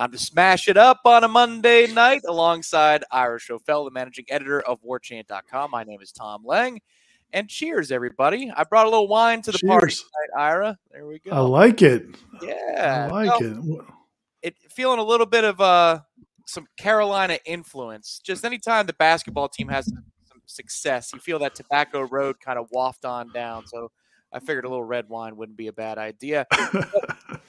[0.00, 4.62] Time to smash it up on a Monday night alongside Ira Schofel, the managing editor
[4.62, 5.70] of WarChant.com.
[5.70, 6.80] My name is Tom Lang.
[7.34, 8.50] And cheers, everybody.
[8.56, 10.78] I brought a little wine to the party tonight, Ira.
[10.90, 11.32] There we go.
[11.32, 12.06] I like it.
[12.40, 13.08] yeah.
[13.10, 13.86] I like Well,
[14.42, 14.54] it.
[14.64, 14.72] it.
[14.72, 16.00] Feeling a little bit of uh,
[16.46, 18.22] some Carolina influence.
[18.24, 22.68] Just anytime the basketball team has some success, you feel that Tobacco Road kind of
[22.72, 23.66] waft on down.
[23.66, 23.90] So
[24.32, 26.46] I figured a little red wine wouldn't be a bad idea.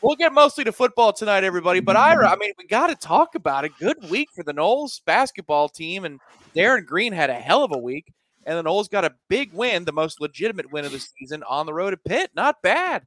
[0.02, 1.80] We'll get mostly to football tonight, everybody.
[1.80, 5.00] But Ira, I mean, we got to talk about a Good week for the Noles
[5.06, 6.20] basketball team, and
[6.56, 8.12] Darin Green had a hell of a week.
[8.44, 11.68] And the Noles got a big win, the most legitimate win of the season on
[11.68, 12.32] the road at Pitt.
[12.36, 13.06] Not bad.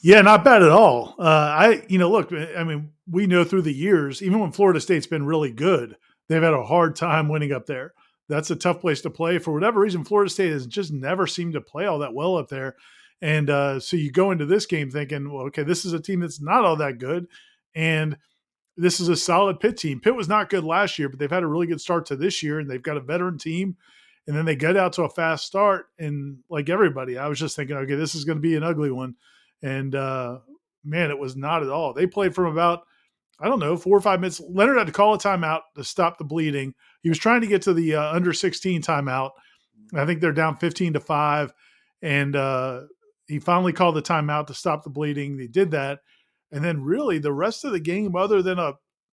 [0.00, 1.14] Yeah, not bad at all.
[1.18, 4.80] Uh, I, you know, look, I mean, we know through the years, even when Florida
[4.80, 5.96] State's been really good,
[6.28, 7.92] they've had a hard time winning up there.
[8.28, 9.38] That's a tough place to play.
[9.38, 12.48] For whatever reason, Florida State has just never seemed to play all that well up
[12.48, 12.76] there.
[13.20, 16.20] And uh, so you go into this game thinking, well, okay, this is a team
[16.20, 17.26] that's not all that good.
[17.74, 18.16] And
[18.76, 20.00] this is a solid Pitt team.
[20.00, 22.42] Pitt was not good last year, but they've had a really good start to this
[22.42, 23.76] year, and they've got a veteran team.
[24.26, 27.56] And then they get out to a fast start, and like everybody, I was just
[27.56, 29.16] thinking, okay, this is going to be an ugly one.
[29.62, 30.38] And uh,
[30.82, 31.92] man, it was not at all.
[31.92, 32.86] They played from about,
[33.38, 34.40] I don't know, four or five minutes.
[34.48, 36.74] Leonard had to call a timeout to stop the bleeding.
[37.04, 39.32] He was trying to get to the uh, under 16 timeout.
[39.94, 41.52] I think they're down 15 to five.
[42.00, 42.80] And uh,
[43.28, 45.36] he finally called the timeout to stop the bleeding.
[45.36, 46.00] They did that.
[46.50, 48.72] And then, really, the rest of the game, other than a,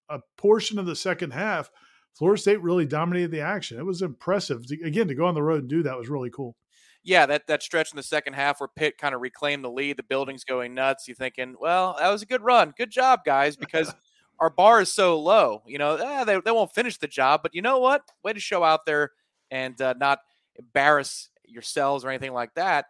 [0.10, 1.70] a portion of the second half,
[2.18, 3.78] Florida State really dominated the action.
[3.78, 4.66] It was impressive.
[4.68, 6.56] To, again, to go on the road and do that was really cool.
[7.04, 9.98] Yeah, that, that stretch in the second half where Pitt kind of reclaimed the lead,
[9.98, 11.08] the building's going nuts.
[11.08, 12.74] You're thinking, well, that was a good run.
[12.78, 13.94] Good job, guys, because
[14.42, 15.62] our bar is so low.
[15.68, 18.02] You know, eh, they, they won't finish the job, but you know what?
[18.24, 19.12] Way to show out there
[19.52, 20.20] and uh, not
[20.58, 22.86] embarrass yourselves or anything like that.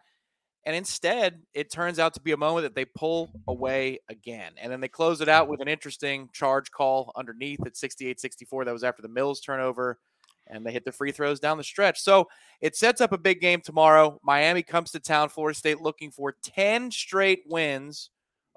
[0.64, 4.52] And instead, it turns out to be a moment that they pull away again.
[4.60, 8.64] And then they close it out with an interesting charge call underneath at 68 64.
[8.64, 9.98] That was after the Mills turnover.
[10.46, 12.00] And they hit the free throws down the stretch.
[12.00, 12.28] So
[12.60, 14.20] it sets up a big game tomorrow.
[14.22, 18.10] Miami comes to town, Florida State looking for 10 straight wins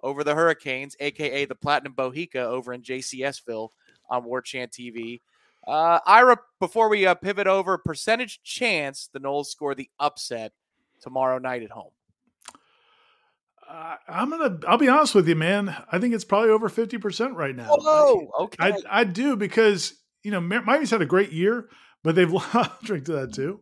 [0.06, 3.70] over the Hurricanes, aka the Platinum Bohica over in JCSville
[4.10, 5.20] on War Chant TV.
[5.68, 10.54] Uh, Ira, before we uh, pivot over, percentage chance the Noles score the upset
[11.02, 11.92] tomorrow night at home.
[13.68, 14.60] Uh, I'm gonna.
[14.68, 15.76] I'll be honest with you, man.
[15.92, 17.68] I think it's probably over fifty percent right now.
[17.72, 18.58] Oh, okay.
[18.60, 21.70] I I do because you know Miami's had a great year,
[22.04, 22.84] but they've lost.
[22.84, 23.62] drink to that too.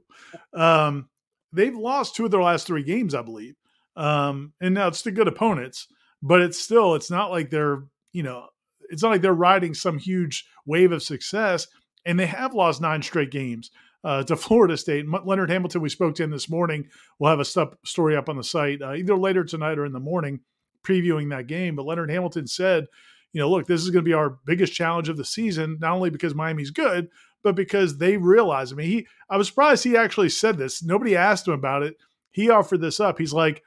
[0.53, 1.08] Um,
[1.53, 3.56] they've lost two of their last three games, I believe.
[3.96, 5.88] Um, and now it's to good opponents,
[6.23, 8.47] but it's still it's not like they're you know
[8.89, 11.67] it's not like they're riding some huge wave of success,
[12.06, 13.69] and they have lost nine straight games.
[14.06, 15.06] Uh, to Florida State.
[15.25, 16.89] Leonard Hamilton, we spoke to him this morning.
[17.19, 19.94] We'll have a stup- story up on the site uh, either later tonight or in
[19.94, 20.41] the morning
[20.84, 21.78] previewing that game.
[21.78, 22.87] But Leonard Hamilton said,
[23.31, 25.93] you know, look, this is going to be our biggest challenge of the season, not
[25.93, 27.08] only because Miami's good,
[27.43, 28.73] but because they realize.
[28.73, 30.84] I mean, he, I was surprised he actually said this.
[30.84, 31.96] Nobody asked him about it.
[32.31, 33.17] He offered this up.
[33.17, 33.64] He's like,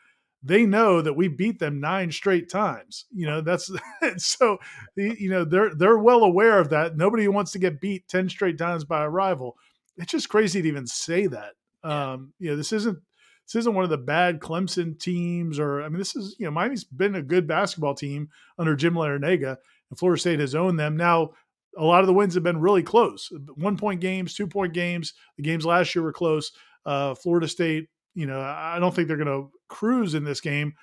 [0.47, 3.07] they know that we beat them nine straight times.
[3.11, 3.71] You know, that's
[4.17, 4.59] so,
[4.97, 6.97] you know, they're, they're well aware of that.
[6.97, 9.57] Nobody wants to get beat 10 straight times by a rival
[9.99, 11.53] it's just crazy to even say that.
[11.85, 12.13] Yeah.
[12.13, 12.99] Um, you know, this isn't
[13.47, 16.51] this isn't one of the bad Clemson teams, or I mean, this is you know
[16.51, 18.29] Miami's been a good basketball team
[18.59, 19.57] under Jim Larranaga,
[19.91, 20.97] and Florida State has owned them.
[20.97, 21.31] Now,
[21.77, 25.15] a lot of the wins have been really close, one point games, two point games.
[25.37, 26.53] The games last year were close.
[26.85, 30.75] Uh, Florida State, you know, I don't think they're going to cruise in this game,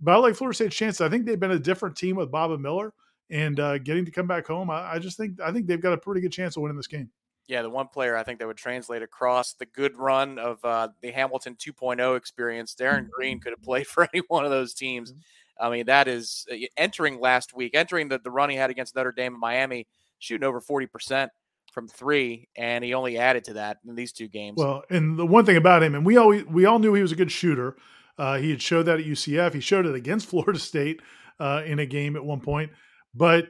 [0.00, 1.00] but I like Florida State's chances.
[1.00, 2.92] I think they've been a different team with Baba Miller,
[3.30, 4.70] and uh, getting to come back home.
[4.70, 6.86] I, I just think I think they've got a pretty good chance of winning this
[6.86, 7.10] game.
[7.46, 10.88] Yeah, the one player I think that would translate across the good run of uh,
[11.00, 15.12] the Hamilton 2.0 experience, Darin Green could have played for any one of those teams.
[15.58, 18.94] I mean, that is uh, entering last week, entering the, the run he had against
[18.94, 19.88] Notre Dame and Miami,
[20.20, 21.28] shooting over 40%
[21.72, 24.56] from three, and he only added to that in these two games.
[24.56, 27.12] Well, and the one thing about him, and we always we all knew he was
[27.12, 27.76] a good shooter.
[28.20, 29.54] Uh, he had showed that at UCF.
[29.54, 31.00] He showed it against Florida State
[31.40, 32.70] uh, in a game at one point,
[33.14, 33.48] but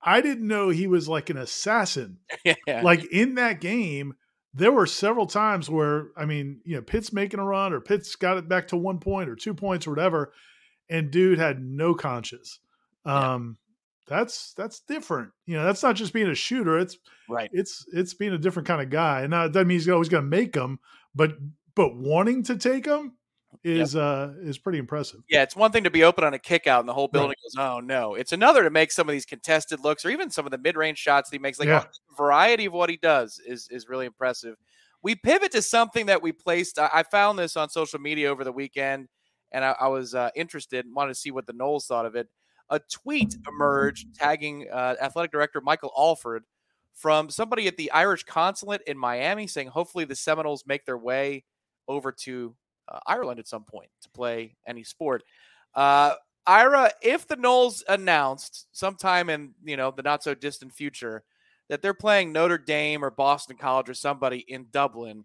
[0.00, 2.18] I didn't know he was like an assassin.
[2.44, 2.82] yeah.
[2.82, 4.14] Like in that game,
[4.54, 8.14] there were several times where I mean, you know, Pitt's making a run or Pitt's
[8.14, 10.32] got it back to one point or two points or whatever,
[10.88, 12.60] and dude had no conscience.
[13.04, 13.58] Um,
[14.06, 15.32] that's that's different.
[15.46, 16.78] You know, that's not just being a shooter.
[16.78, 16.96] It's
[17.28, 17.50] right.
[17.52, 19.22] it's it's being a different kind of guy.
[19.22, 20.78] And now it doesn't mean he's always going to make them,
[21.12, 21.32] but
[21.74, 23.16] but wanting to take them
[23.64, 25.20] is uh is pretty impressive.
[25.28, 27.36] Yeah, it's one thing to be open on a kick out and the whole building
[27.42, 28.14] goes, oh no.
[28.14, 30.76] It's another to make some of these contested looks or even some of the mid
[30.76, 31.58] range shots that he makes.
[31.58, 31.84] Like Yeah.
[32.16, 34.56] variety of what he does is is really impressive.
[35.02, 36.78] We pivot to something that we placed.
[36.78, 39.08] I, I found this on social media over the weekend,
[39.52, 42.14] and I, I was uh, interested and wanted to see what the Noles thought of
[42.14, 42.28] it.
[42.70, 46.44] A tweet emerged tagging uh, athletic director Michael Alford
[46.94, 51.44] from somebody at the Irish consulate in Miami saying, hopefully the Seminoles make their way
[51.88, 52.54] over to
[52.88, 55.22] uh, Ireland at some point to play any sport.
[55.74, 56.14] Uh,
[56.46, 61.22] Ira, if the Noles announced sometime in you know the not so distant future
[61.68, 65.24] that they're playing Notre Dame or Boston College or somebody in Dublin,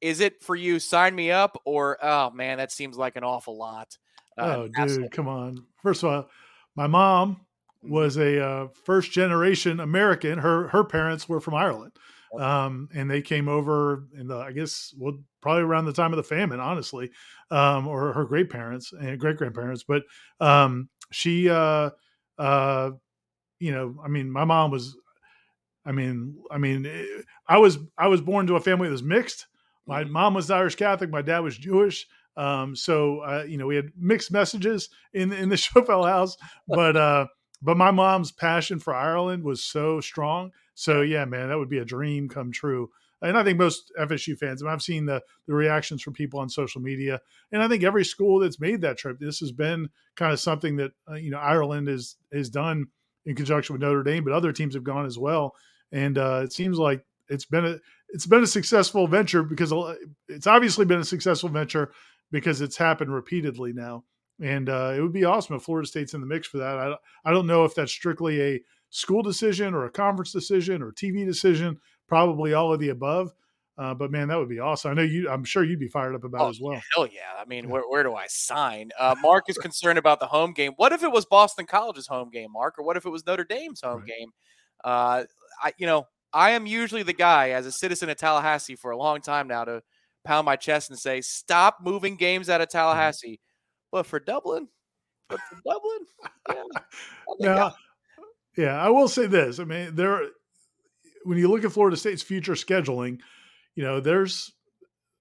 [0.00, 3.56] is it for you sign me up or oh man that seems like an awful
[3.56, 3.96] lot?
[4.38, 5.64] Uh, oh, dude, come on.
[5.82, 6.28] First of all,
[6.76, 7.40] my mom
[7.82, 10.38] was a uh, first generation American.
[10.38, 11.92] Her her parents were from Ireland,
[12.38, 16.16] um, and they came over in the I guess well probably around the time of
[16.16, 17.10] the famine, honestly,
[17.50, 19.82] um, or her great parents and great grandparents.
[19.82, 20.04] But
[20.40, 21.90] um, she, uh,
[22.38, 22.90] uh,
[23.58, 24.96] you know, I mean, my mom was.
[25.84, 27.04] I mean, I mean, eh,
[27.48, 29.48] I was I was born to a family that was mixed.
[29.84, 31.10] My mom was Irish Catholic.
[31.10, 32.06] My dad was Jewish.
[32.36, 36.36] Um, so uh, you know, we had mixed messages in in the Schofel house,
[36.68, 37.26] but uh,
[37.60, 40.52] but my mom's passion for Ireland was so strong.
[40.74, 42.90] So yeah, man, that would be a dream come true.
[43.20, 46.40] And I think most FSU fans, I mean, I've seen the the reactions from people
[46.40, 47.20] on social media,
[47.52, 50.76] and I think every school that's made that trip, this has been kind of something
[50.76, 52.86] that uh, you know Ireland is has done
[53.24, 55.54] in conjunction with Notre Dame, but other teams have gone as well.
[55.92, 57.78] And uh, it seems like it's been a
[58.08, 59.72] it's been a successful venture because
[60.28, 61.92] it's obviously been a successful venture
[62.30, 64.04] because it's happened repeatedly now.
[64.40, 66.76] And uh, it would be awesome if Florida State's in the mix for that.
[66.76, 68.60] I, I don't know if that's strictly a
[68.92, 73.32] school decision or a conference decision or TV decision, probably all of the above.
[73.78, 74.90] Uh, but man, that would be awesome.
[74.90, 75.28] I know you.
[75.30, 76.80] I'm sure you'd be fired up about Oh, it as well.
[76.94, 77.32] Hell yeah.
[77.40, 78.90] I mean, where, where do I sign?
[79.00, 80.72] Uh, Mark is concerned about the home game.
[80.76, 82.78] What if it was Boston College's home game, Mark?
[82.78, 84.06] Or what if it was Notre Dame's home Right.
[84.08, 84.30] game?
[84.84, 85.24] Uh,
[85.62, 88.96] I, you know, I am usually the guy as a citizen of Tallahassee for a
[88.96, 89.82] long time now to
[90.24, 92.76] pound my chest and say, stop moving games out of Mm-hmm.
[92.78, 93.40] Tallahassee.
[93.90, 94.68] But for Dublin,
[95.30, 96.06] but for Dublin,
[96.50, 96.80] yeah, I
[97.26, 97.72] think Now, I-
[98.56, 99.58] yeah, I will say this.
[99.58, 100.22] I mean, there
[101.24, 103.20] when you look at Florida State's future scheduling,
[103.74, 104.52] you know, there's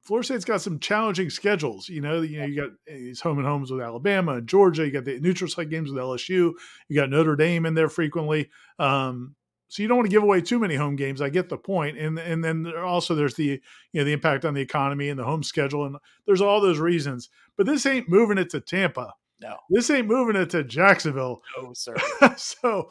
[0.02, 1.88] Florida State's got some challenging schedules.
[1.88, 4.86] You know, you know, you got these home and homes with Alabama and Georgia.
[4.86, 6.54] You got the neutral site games with LSU.
[6.88, 8.50] You got Notre Dame in there frequently.
[8.80, 9.36] Um,
[9.68, 11.22] so you don't want to give away too many home games.
[11.22, 11.96] I get the point.
[11.96, 13.60] point, and and then there also there's the you
[13.94, 17.30] know the impact on the economy and the home schedule, and there's all those reasons.
[17.56, 19.14] But this ain't moving it to Tampa.
[19.40, 21.42] no, This ain't moving it to Jacksonville.
[21.62, 21.96] no, sir.
[22.38, 22.90] so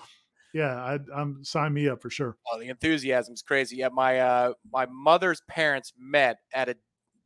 [0.54, 2.36] yeah, I, I'm sign me up for sure.
[2.52, 3.76] Oh, the enthusiasm's crazy.
[3.76, 6.76] Yeah, my uh my mother's parents met at a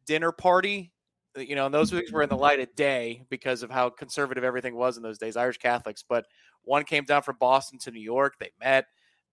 [0.07, 0.93] dinner party.
[1.37, 3.91] uh, You know, and those things were in the light of day because of how
[3.91, 6.05] conservative everything was in those days, Irish Catholics.
[6.07, 6.27] But
[6.63, 8.35] one came down from Boston to New York.
[8.39, 8.87] They met.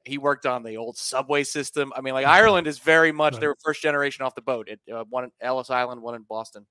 [0.03, 1.93] He worked on the old subway system.
[1.95, 3.47] I mean, like Ireland is very much they Right.
[3.49, 4.67] were first generation off the boat.
[4.67, 6.65] It uh, one in Ellis Island, one in Boston.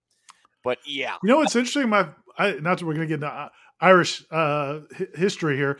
[0.64, 1.88] But yeah, You know what's interesting?
[1.88, 3.48] My I, not that we're going to get into uh,
[3.80, 5.78] Irish uh, hi- history here.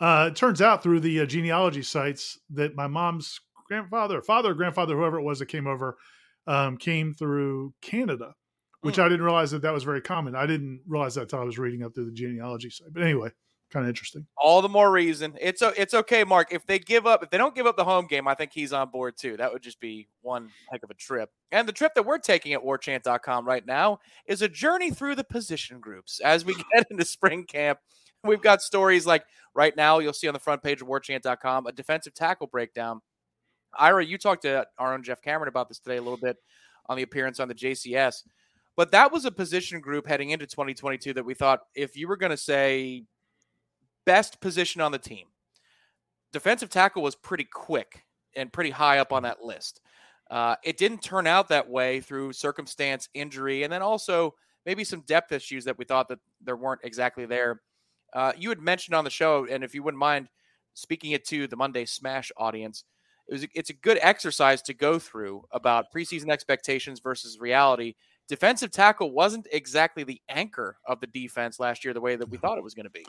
[0.00, 4.96] Uh, it turns out through the uh, genealogy sites that my mom's grandfather, father, grandfather,
[4.96, 5.96] whoever it was that came over,
[6.46, 8.34] um, came through Canada,
[8.82, 10.36] which I didn't realize that that was very common.
[10.36, 12.92] I didn't realize that until I was reading up through the genealogy site.
[12.92, 13.30] But anyway,
[13.72, 14.26] kind of interesting.
[14.40, 15.34] all the more reason.
[15.40, 16.52] It's it's okay, Mark.
[16.52, 18.72] If they give up, if they don't give up the home game, I think he's
[18.72, 19.36] on board too.
[19.36, 21.30] That would just be one heck of a trip.
[21.50, 25.24] And the trip that we're taking at warchant.com right now is a journey through the
[25.24, 27.78] position groups as we get into spring camp.
[28.26, 31.72] We've got stories like right now, you'll see on the front page of warchant.com a
[31.72, 33.00] defensive tackle breakdown.
[33.78, 36.36] Ira, you talked to our own Jeff Cameron about this today a little bit
[36.86, 38.22] on the appearance on the JCS.
[38.76, 42.16] But that was a position group heading into 2022 that we thought if you were
[42.16, 43.04] going to say
[44.04, 45.26] best position on the team,
[46.32, 48.04] defensive tackle was pretty quick
[48.36, 49.80] and pretty high up on that list.
[50.30, 54.34] Uh, it didn't turn out that way through circumstance, injury, and then also
[54.66, 57.62] maybe some depth issues that we thought that there weren't exactly there.
[58.12, 60.28] Uh, you had mentioned on the show, and if you wouldn't mind
[60.74, 62.84] speaking it to the Monday Smash audience,
[63.28, 67.94] it was it's a good exercise to go through about preseason expectations versus reality.
[68.28, 72.38] Defensive tackle wasn't exactly the anchor of the defense last year the way that we
[72.38, 73.04] thought it was going to be.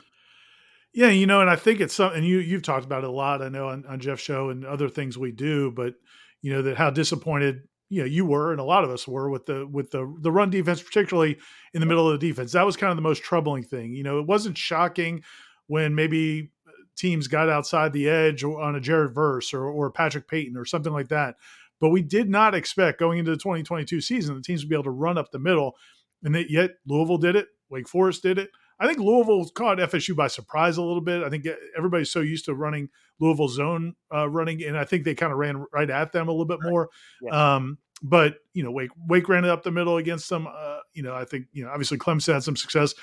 [0.92, 3.42] Yeah, you know, and I think it's something you you've talked about it a lot.
[3.42, 5.94] I know on, on Jeff's show and other things we do, but
[6.40, 9.30] you know that how disappointed you know you were and a lot of us were
[9.30, 11.38] with the with the the run defense, particularly
[11.74, 12.52] in the middle of the defense.
[12.52, 13.94] That was kind of the most troubling thing.
[13.94, 15.22] You know, it wasn't shocking
[15.66, 20.28] when maybe uh, teams got outside the edge on a Jared Verse or, or Patrick
[20.28, 21.36] Payton or something like that.
[21.80, 24.84] But we did not expect going into the 2022 season the teams would be able
[24.84, 25.76] to run up the middle.
[26.22, 28.50] And that yet Louisville did it, Wake Forest did it.
[28.80, 31.22] I think Louisville caught FSU by surprise a little bit.
[31.22, 35.14] I think everybody's so used to running Louisville zone uh, running, and I think they
[35.14, 36.88] kind of ran right at them a little bit more.
[37.20, 37.56] Yeah.
[37.56, 40.46] Um, but you know, Wake Wake ran it up the middle against them.
[40.46, 42.94] Uh, you know, I think you know obviously Clemson had some success,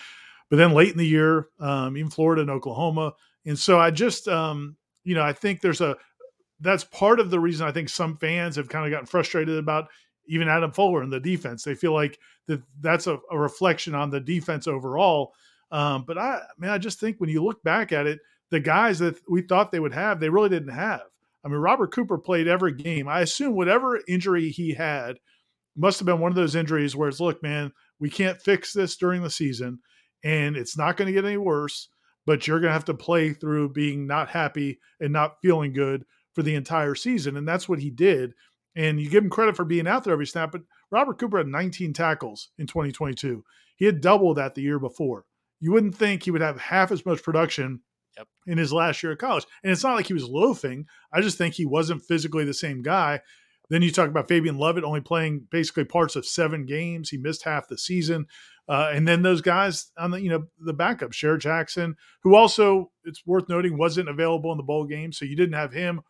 [0.49, 3.13] but then late in the year, um, even Florida and Oklahoma,
[3.45, 5.97] and so I just um, you know I think there's a
[6.61, 9.89] that's part of the reason I think some fans have kind of gotten frustrated about
[10.27, 11.63] even Adam Fuller and the defense.
[11.63, 12.17] They feel like
[12.47, 15.33] that that's a, a reflection on the defense overall
[15.71, 18.19] um, but I, mean, I just think when you look back at it,
[18.51, 21.01] the guys that we thought they would have, they really didn't have.
[21.43, 23.07] I mean, Robert Cooper played every game.
[23.07, 25.17] I assume whatever injury he had
[25.75, 28.95] must have been one of those injuries where it's, look, man, we can't fix this
[28.95, 29.79] during the season
[30.23, 31.89] and it's not going to get any worse,
[32.25, 36.03] but you're going to have to play through being not happy and not feeling good
[36.33, 37.37] for the entire season.
[37.37, 38.33] And that's what he did.
[38.75, 41.47] And you give him credit for being out there every snap, but Robert Cooper had
[41.47, 43.43] 19 tackles in 2022.
[43.75, 45.25] He had doubled that the year before
[45.59, 47.81] you wouldn't think he would have half as much production
[48.17, 48.27] yep.
[48.47, 49.45] in his last year of college.
[49.63, 50.85] And it's not like he was loafing.
[51.13, 53.21] I just think he wasn't physically the same guy.
[53.69, 57.09] Then you talk about Fabian Lovett only playing basically parts of seven games.
[57.09, 58.27] He missed half the season.
[58.67, 62.91] Uh, and then those guys on the, you know, the backup, Jarrett Jackson, who also,
[63.03, 65.11] it's worth noting, wasn't available in the bowl game.
[65.11, 66.01] So you didn't have him.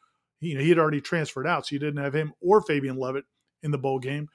[0.42, 1.66] You know, he had already transferred out.
[1.66, 3.26] So you didn't have him or Fabian Lovett
[3.64, 4.28] in the bowl game.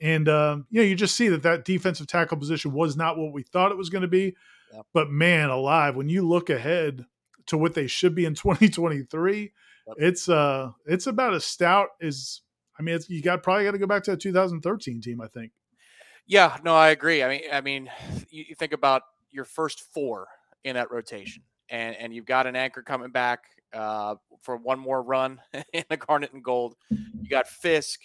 [0.00, 3.32] And, um, you know, you just see that that defensive tackle position was not what
[3.32, 4.34] we thought it was going to be.
[4.92, 7.04] But man, alive, when you look ahead
[7.46, 9.96] to what they should be in 2023, yep.
[9.98, 12.42] it's uh it's about as stout as
[12.78, 15.52] I mean, you got probably got to go back to the 2013 team, I think.
[16.26, 17.22] Yeah, no, I agree.
[17.22, 17.90] I mean, I mean,
[18.30, 20.28] you, you think about your first four
[20.64, 25.02] in that rotation, and and you've got an anchor coming back uh, for one more
[25.02, 25.40] run
[25.72, 26.76] in the Garnet and Gold.
[26.88, 28.00] You got Fiske,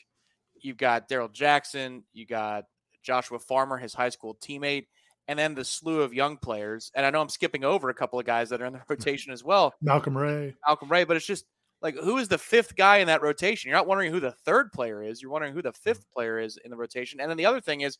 [0.61, 2.65] you've got Darrell Jackson, you got
[3.03, 4.87] Joshua Farmer, his high school teammate,
[5.27, 6.91] and then the slew of young players.
[6.95, 9.31] And I know I'm skipping over a couple of guys that are in the rotation
[9.31, 9.73] as well.
[9.81, 10.55] Malcolm Ray.
[10.65, 11.45] Malcolm Ray, but it's just
[11.81, 13.69] like who is the fifth guy in that rotation?
[13.69, 15.21] You're not wondering who the third player is.
[15.21, 16.13] You're wondering who the fifth mm-hmm.
[16.13, 17.19] player is in the rotation.
[17.19, 17.97] And then the other thing is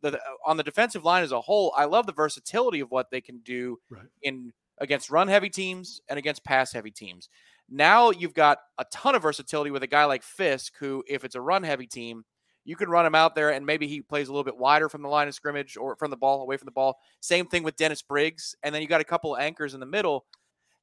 [0.00, 3.10] the uh, on the defensive line as a whole, I love the versatility of what
[3.10, 4.06] they can do right.
[4.22, 7.28] in against run heavy teams and against pass heavy teams.
[7.68, 11.34] Now you've got a ton of versatility with a guy like Fiske, who, if it's
[11.34, 12.24] a run heavy team,
[12.64, 15.02] you can run him out there and maybe he plays a little bit wider from
[15.02, 16.98] the line of scrimmage or from the ball, away from the ball.
[17.20, 18.54] Same thing with Dennis Briggs.
[18.62, 20.26] And then you got a couple anchors in the middle.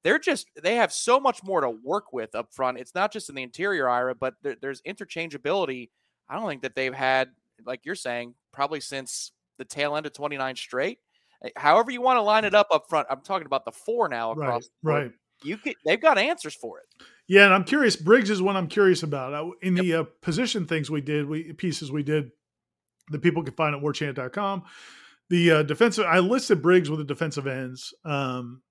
[0.04, 2.80] They're just, they have so much more to work with up front.
[2.80, 5.89] It's not just in the interior, Ira, but there, there's interchangeability.
[6.30, 7.30] I don't think that they've had,
[7.65, 11.00] like you're saying, probably since the tail end of 29 straight.
[11.44, 13.08] Eh, however, you want to line it up up front.
[13.10, 14.70] I'm talking about the four now across.
[14.82, 15.04] Right.
[15.04, 15.12] right.
[15.44, 16.86] You could, they've got answers for it.
[17.27, 17.96] Yeah, and I'm curious.
[17.96, 19.54] Briggs is one I'm curious about.
[19.62, 22.32] In the uh, position things we did, we pieces we did,
[23.10, 24.63] the people can find at warchant.com.
[25.30, 28.62] The uh, defensive, I listed Briggs with the defensive ends, um,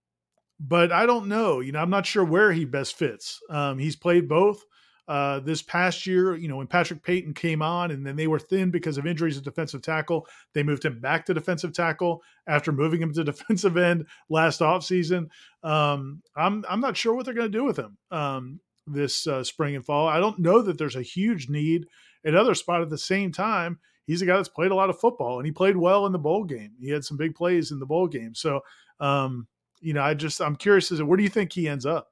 [0.60, 1.58] but I don't know.
[1.58, 3.40] You know, I'm not sure where he best fits.
[3.50, 4.62] Um, he's played both.
[5.06, 8.38] Uh, this past year, you know, when Patrick Payton came on and then they were
[8.38, 12.72] thin because of injuries at defensive tackle, they moved him back to defensive tackle after
[12.72, 15.28] moving him to defensive end last offseason.
[15.62, 19.44] Um, I'm, I'm not sure what they're going to do with him um, this uh,
[19.44, 20.08] spring and fall.
[20.08, 21.86] I don't know that there's a huge need
[22.24, 23.78] at other spot at the same time.
[24.06, 26.18] He's a guy that's played a lot of football and he played well in the
[26.18, 26.72] bowl game.
[26.80, 28.34] He had some big plays in the bowl game.
[28.34, 28.60] So,
[29.00, 29.48] um,
[29.80, 32.08] you know, I just, I'm curious as where do you think he ends up?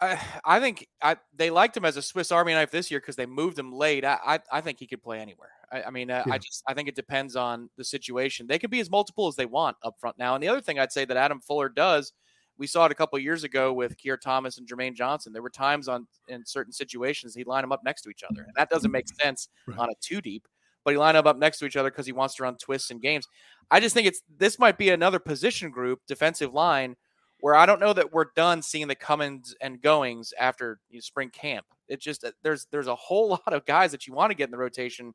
[0.00, 3.16] I, I think I, they liked him as a Swiss Army knife this year because
[3.16, 4.04] they moved him late.
[4.04, 5.50] I, I, I, think he could play anywhere.
[5.72, 6.34] I, I mean, uh, yeah.
[6.34, 8.46] I just I think it depends on the situation.
[8.46, 10.34] They can be as multiple as they want up front now.
[10.34, 12.12] And the other thing I'd say that Adam Fuller does,
[12.58, 15.32] we saw it a couple years ago with Keir Thomas and Jermaine Johnson.
[15.32, 18.42] There were times on in certain situations he'd line them up next to each other,
[18.42, 19.78] and that doesn't make sense right.
[19.78, 20.46] on a two deep.
[20.84, 22.90] but he lined them up next to each other because he wants to run twists
[22.90, 23.26] and games.
[23.70, 26.96] I just think it's this might be another position group, defensive line,
[27.40, 31.00] where I don't know that we're done seeing the comings and goings after you know,
[31.00, 31.66] spring camp.
[31.88, 34.44] It just uh, there's there's a whole lot of guys that you want to get
[34.44, 35.14] in the rotation,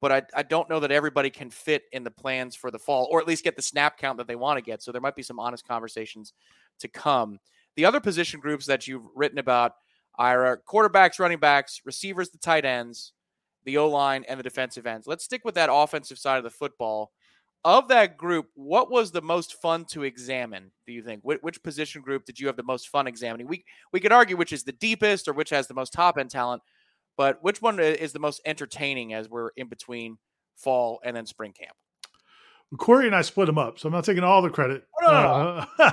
[0.00, 3.08] but I, I don't know that everybody can fit in the plans for the fall,
[3.10, 4.82] or at least get the snap count that they want to get.
[4.82, 6.32] So there might be some honest conversations
[6.80, 7.38] to come.
[7.76, 9.72] The other position groups that you've written about
[10.18, 13.12] are quarterbacks, running backs, receivers, the tight ends,
[13.64, 15.06] the O line, and the defensive ends.
[15.06, 17.12] Let's stick with that offensive side of the football
[17.64, 20.70] of that group, what was the most fun to examine?
[20.86, 21.22] Do you think?
[21.22, 23.48] Which, which, position group did you have the most fun examining?
[23.48, 26.30] We we could argue which is the deepest or which has the most top end
[26.30, 26.62] talent,
[27.16, 30.18] but which one is the most entertaining as we're in between
[30.56, 31.76] fall and then spring camp?
[32.76, 34.84] Corey and I split them up, so I'm not taking all the credit.
[35.02, 35.84] Oh, no, no, no.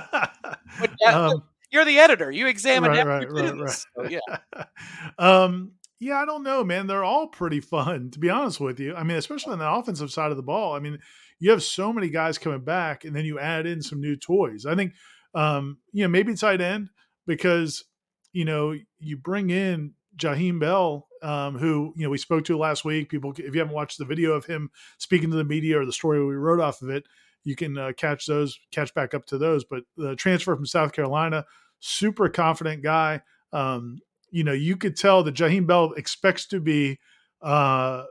[1.06, 2.30] uh, um, you're the editor.
[2.30, 3.70] You examine right, every right, right, right.
[3.70, 4.64] So, yeah.
[5.18, 6.86] um, yeah, I don't know, man.
[6.86, 8.94] They're all pretty fun, to be honest with you.
[8.94, 10.74] I mean, especially on the offensive side of the ball.
[10.74, 10.98] I mean,
[11.38, 14.66] you have so many guys coming back, and then you add in some new toys.
[14.66, 14.92] I think,
[15.34, 16.88] um, you know, maybe tight end
[17.26, 17.84] because
[18.32, 22.84] you know you bring in Jaheim Bell, um, who you know we spoke to last
[22.84, 23.10] week.
[23.10, 25.92] People, if you haven't watched the video of him speaking to the media or the
[25.92, 27.04] story we wrote off of it,
[27.44, 29.64] you can uh, catch those, catch back up to those.
[29.64, 31.44] But the transfer from South Carolina,
[31.80, 33.22] super confident guy.
[33.52, 34.00] Um,
[34.30, 36.98] you know, you could tell that Jaheim Bell expects to be
[37.42, 38.04] uh,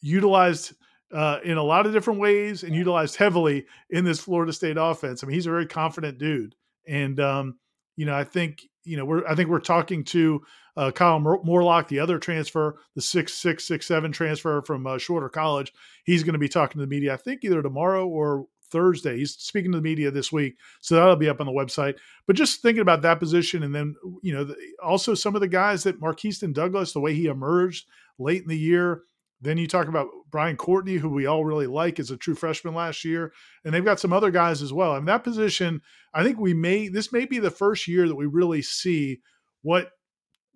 [0.00, 0.74] utilized
[1.12, 5.22] uh, in a lot of different ways and utilized heavily in this Florida State offense.
[5.22, 6.54] I mean, he's a very confident dude,
[6.86, 7.58] and um,
[7.96, 10.42] you know, I think you know we're I think we're talking to
[10.76, 15.28] uh, Kyle Morlock, the other transfer, the six six six seven transfer from uh, Shorter
[15.28, 15.72] College.
[16.04, 19.16] He's going to be talking to the media, I think, either tomorrow or Thursday.
[19.18, 21.96] He's speaking to the media this week, so that'll be up on the website.
[22.26, 25.48] But just thinking about that position, and then you know, the, also some of the
[25.48, 27.86] guys that Markeston Douglas, the way he emerged
[28.18, 29.02] late in the year,
[29.40, 32.74] then you talk about Brian Courtney, who we all really like as a true freshman
[32.74, 33.32] last year,
[33.64, 34.94] and they've got some other guys as well.
[34.94, 35.80] Mean, that position,
[36.12, 39.20] I think we may this may be the first year that we really see
[39.62, 39.92] what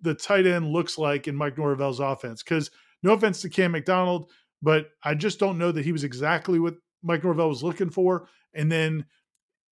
[0.01, 2.43] the tight end looks like in Mike Norvell's offense.
[2.43, 2.69] Because
[3.01, 4.29] no offense to Cam McDonald,
[4.61, 8.27] but I just don't know that he was exactly what Mike Norvell was looking for.
[8.53, 9.05] And then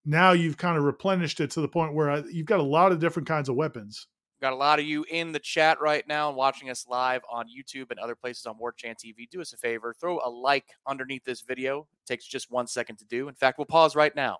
[0.04, 2.92] now you've kind of replenished it to the point where I, you've got a lot
[2.92, 4.06] of different kinds of weapons.
[4.42, 7.46] Got a lot of you in the chat right now and watching us live on
[7.46, 9.30] YouTube and other places on War Chant TV.
[9.30, 11.86] Do us a favor, throw a like underneath this video.
[12.02, 13.28] It takes just one second to do.
[13.28, 14.38] In fact, we'll pause right now.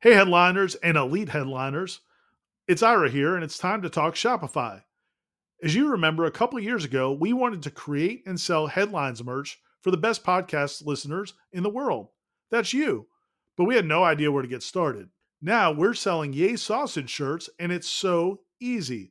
[0.00, 2.00] Hey, headliners and elite headliners.
[2.66, 4.82] It's Ira here, and it's time to talk Shopify.
[5.62, 9.60] As you remember, a couple years ago, we wanted to create and sell headlines merch
[9.82, 12.08] for the best podcast listeners in the world.
[12.50, 13.08] That's you.
[13.58, 15.10] But we had no idea where to get started.
[15.42, 19.10] Now we're selling Yay Sausage shirts, and it's so easy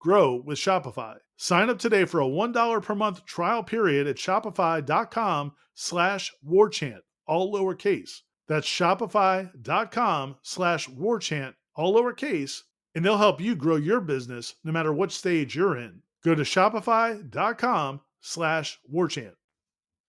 [0.00, 1.16] grow with Shopify.
[1.36, 7.52] Sign up today for a $1 per month trial period at shopify.com slash warchant, all
[7.52, 8.20] lowercase.
[8.48, 12.62] That's shopify.com slash warchant, all lowercase,
[12.94, 16.02] and they'll help you grow your business no matter what stage you're in.
[16.24, 19.34] Go to shopify.com slash warchant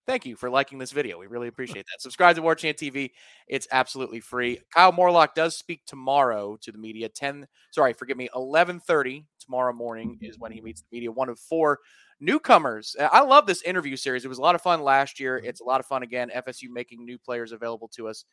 [0.06, 1.18] thank you for liking this video.
[1.18, 2.00] We really appreciate that.
[2.00, 3.10] Subscribe to War Chant TV.
[3.48, 4.60] It's absolutely free.
[4.74, 7.08] Kyle Morlock does speak tomorrow to the media.
[7.08, 11.10] 10, sorry, forgive me, 11:30 tomorrow morning is when he meets the media.
[11.10, 11.78] One of four
[12.20, 12.96] newcomers.
[12.98, 14.24] I love this interview series.
[14.24, 15.36] It was a lot of fun last year.
[15.36, 16.30] It's a lot of fun again.
[16.34, 18.24] FSU making new players available to us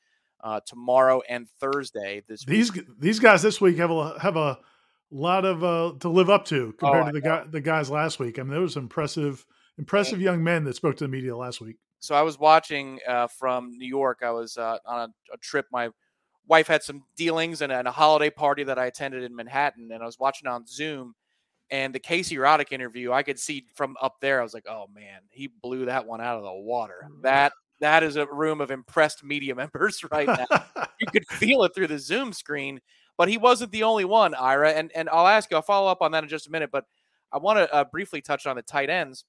[0.42, 2.24] uh, tomorrow and Thursday.
[2.28, 2.86] This these week.
[3.00, 4.60] these guys this week have a have a
[5.12, 8.20] lot of uh, to live up to compared oh, to the guy the guys last
[8.20, 8.40] week.
[8.40, 9.46] I mean, there was impressive
[9.80, 11.78] impressive young men that spoke to the media last week.
[12.00, 14.20] So I was watching uh, from New York.
[14.24, 15.66] I was uh, on a, a, trip.
[15.72, 15.90] My
[16.48, 20.04] wife had some dealings and, and, a holiday party that I attended in Manhattan, and
[20.04, 21.16] I was watching on Zoom.
[21.72, 24.40] And the Casey Roddick interview, I could see from up there.
[24.40, 28.02] I was like, "Oh man, he blew that one out of the water." That that
[28.02, 30.48] is a room of impressed media members right now.
[31.00, 32.80] you could feel it through the Zoom screen,
[33.18, 34.72] but he wasn't the only one, Ira.
[34.72, 36.86] And and I'll ask you, I'll follow up on that in just a minute, but
[37.32, 39.26] I want to uh, briefly touch on the tight ends.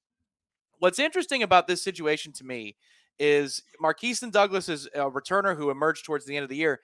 [0.80, 2.76] What's interesting about this situation to me
[3.18, 6.80] is Markeston Douglas is a returner who emerged towards the end of the year,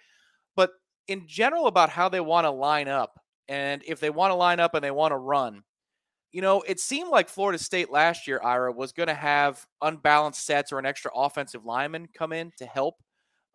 [0.55, 0.73] but
[1.09, 4.61] in general about how they want to line up and if they want to line
[4.61, 5.63] up and they want to run.
[6.31, 10.45] You know, it seemed like Florida State last year, Ira, was going to have unbalanced
[10.45, 12.97] sets or an extra offensive lineman come in to help.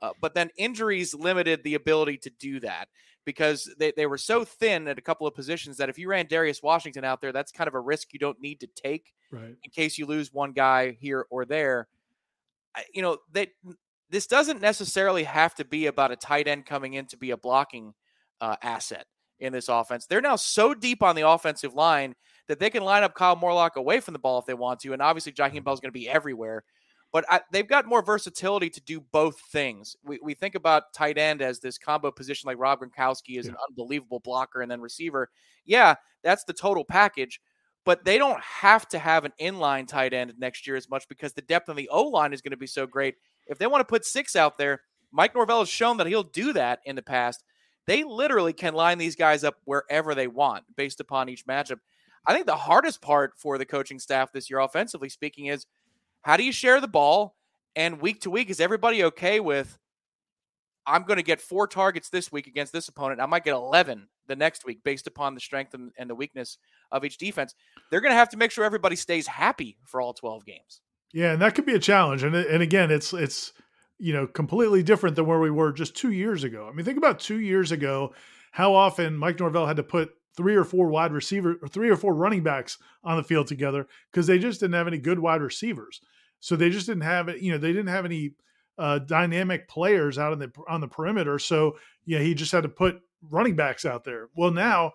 [0.02, 2.88] Uh, but then injuries limited the ability to do that
[3.26, 6.26] because they, they were so thin at a couple of positions that if you ran
[6.28, 9.56] Darius Washington out there, that's kind of a risk you don't need to take right.
[9.64, 11.88] in case you lose one guy here or there.
[12.76, 13.48] I, you know, they,
[14.10, 17.38] this doesn't necessarily have to be about a tight end coming in to be a
[17.38, 17.94] blocking
[18.40, 19.06] uh, asset
[19.40, 20.06] in this offense.
[20.06, 22.16] They're now so deep on the offensive line
[22.48, 24.94] that they can line up Kyle Morlock away from the ball if they want to.
[24.94, 26.64] And obviously, Jaheim Bell is going to be everywhere.
[27.12, 29.98] But I, they've got more versatility to do both things.
[30.04, 33.52] We, we think about tight end as this combo position, like Rob Gronkowski is yeah.
[33.52, 35.30] an unbelievable blocker and then receiver.
[35.66, 37.42] Yeah, that's the total package.
[37.84, 41.34] But they don't have to have an inline tight end next year as much because
[41.34, 43.16] the depth on the O line is going to be so great.
[43.48, 46.54] If they want to put six out there, Mike Norvell has shown that he'll do
[46.54, 47.44] that in the past.
[47.88, 51.80] They literally can line these guys up wherever they want based upon each matchup.
[52.26, 55.66] I think the hardest part for the coaching staff this year, offensively speaking, is
[56.22, 57.36] how do you share the ball?
[57.76, 59.78] And week to week, is everybody okay with?
[60.86, 63.22] I'm going to get four targets this week against this opponent.
[63.22, 66.58] I might get 11 the next week based upon the strength and, and the weakness
[66.92, 67.56] of each defense.
[67.90, 70.82] They're going to have to make sure everybody stays happy for all 12 games.
[71.14, 72.24] Yeah, and that could be a challenge.
[72.24, 73.54] And and again, it's it's
[74.00, 76.68] you know completely different than where we were just two years ago.
[76.72, 78.14] I mean, think about two years ago,
[78.52, 81.96] how often Mike Norvell had to put three or four wide receiver or three or
[81.96, 85.42] four running backs on the field together because they just didn't have any good wide
[85.42, 86.02] receivers.
[86.40, 87.42] So they just didn't have it.
[87.42, 88.34] You know, they didn't have any
[88.78, 91.38] uh, dynamic players out on the on the perimeter.
[91.40, 94.30] So yeah, he just had to put running backs out there.
[94.36, 94.94] Well, now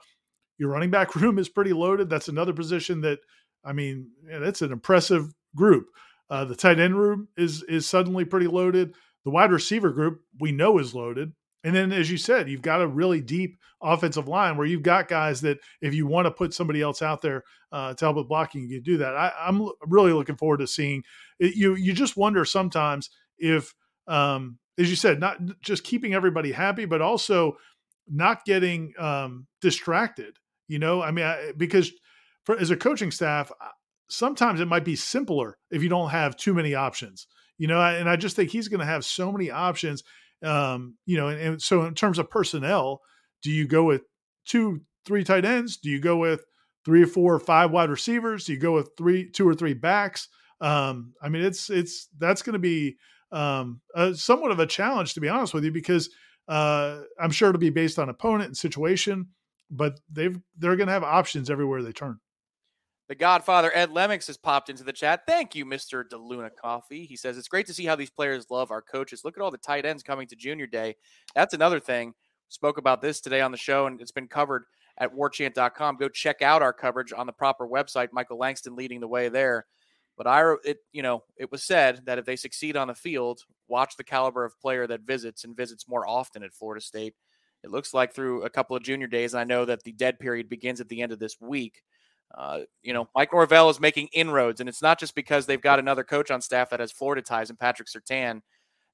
[0.59, 2.09] your running back room is pretty loaded.
[2.09, 3.21] That's another position that
[3.65, 5.89] I mean, yeah, that's an impressive group.
[6.29, 8.95] Uh, the tight end room is is suddenly pretty loaded.
[9.25, 11.33] The wide receiver group we know is loaded.
[11.67, 15.09] And then, as you said, you've got a really deep offensive line where you've got
[15.09, 18.29] guys that if you want to put somebody else out there uh, to help with
[18.29, 19.17] blocking, you can do that.
[19.17, 21.03] I, am really looking forward to seeing
[21.41, 21.75] it, you.
[21.75, 23.75] You just wonder sometimes if,
[24.07, 27.57] um, as you said, not just keeping everybody happy, but also
[28.09, 30.37] not getting um, distracted.
[30.69, 31.91] You know, I mean, I, because
[32.45, 33.51] for, as a coaching staff,
[34.09, 37.27] sometimes it might be simpler if you don't have too many options.
[37.59, 40.05] You know, and I just think he's going to have so many options
[40.47, 43.01] um, you know, and, and so in terms of personnel,
[43.43, 44.03] do you go with
[44.47, 45.77] two, three tight ends?
[45.77, 46.45] Do you go with
[46.85, 48.45] three or four or five wide receivers?
[48.45, 50.29] Do you go with three, two or three backs?
[50.61, 52.97] Um, I mean, it's it's that's going to be
[53.33, 56.09] um, a, somewhat of a challenge to be honest with you because
[56.49, 59.29] uh, I'm sure it'll be based on opponent and situation,
[59.71, 62.19] but they've they're going to have options everywhere they turn.
[63.09, 65.23] The Godfather Ed Lemmings has popped into the chat.
[65.29, 66.03] Thank you, Mr.
[66.03, 67.05] DeLuna Coffee.
[67.07, 69.23] He says it's great to see how these players love our coaches.
[69.25, 70.97] Look at all the tight ends coming to junior day.
[71.35, 72.15] That's another thing.
[72.49, 74.65] Spoke about this today on the show, and it's been covered
[74.99, 75.97] at warchant.com.
[75.97, 78.09] Go check out our coverage on the proper website.
[78.13, 79.67] Michael Langston leading the way there.
[80.17, 83.43] But I, it, you know, it was said that if they succeed on the field,
[83.69, 87.15] watch the caliber of player that visits and visits more often at Florida State.
[87.63, 89.35] It looks like through a couple of junior days.
[89.35, 91.83] I know that the dead period begins at the end of this week.
[92.37, 95.79] Uh, you know, Mike Norvell is making inroads, and it's not just because they've got
[95.79, 98.43] another coach on staff that has Florida ties and Patrick Surtain.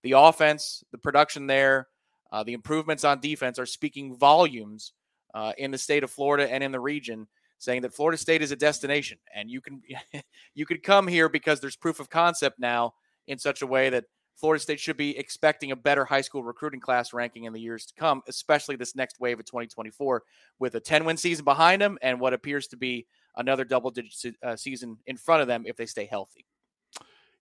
[0.05, 1.89] The offense, the production there,
[2.31, 4.93] uh, the improvements on defense are speaking volumes
[5.35, 7.27] uh, in the state of Florida and in the region,
[7.59, 9.83] saying that Florida State is a destination, and you can
[10.55, 12.95] you could come here because there's proof of concept now
[13.27, 14.05] in such a way that
[14.37, 17.87] Florida State should be expecting a better high school recruiting class ranking in the years
[17.87, 20.23] to come, especially this next wave of 2024
[20.59, 24.37] with a 10 win season behind them and what appears to be another double digit
[24.43, 26.47] uh, season in front of them if they stay healthy.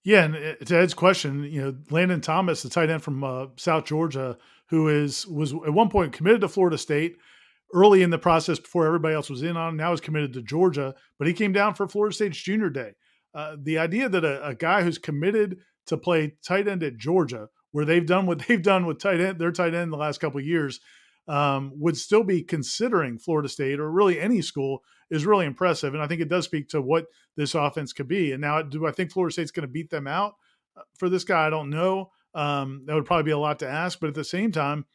[0.04, 3.48] Yeah, and uh, to Ed's question, you know, Landen Thomas, the tight end from uh,
[3.58, 7.18] South Georgia, who is was at one point committed to Florida State
[7.74, 9.78] early in the process before everybody else was in on.
[9.78, 12.94] Now is committed to Georgia, but he came down for Florida State's Junior Day.
[13.34, 17.48] Uh, the idea that a, a, guy who's committed to play tight end at Georgia,
[17.72, 20.40] where they've done what they've done with tight end, their tight end the last couple
[20.40, 20.82] of years,
[21.32, 25.94] um, would still be considering Florida State or really any school is really impressive.
[25.94, 27.06] And I think it does speak to what
[27.38, 28.34] this offense could be.
[28.34, 30.36] And now, do I think Florida State's going to beat them out
[30.76, 31.48] uh, for this guy?
[31.48, 32.12] I don't know.
[32.36, 33.98] Um, that would probably be a lot to ask.
[34.02, 34.86] But at the same time,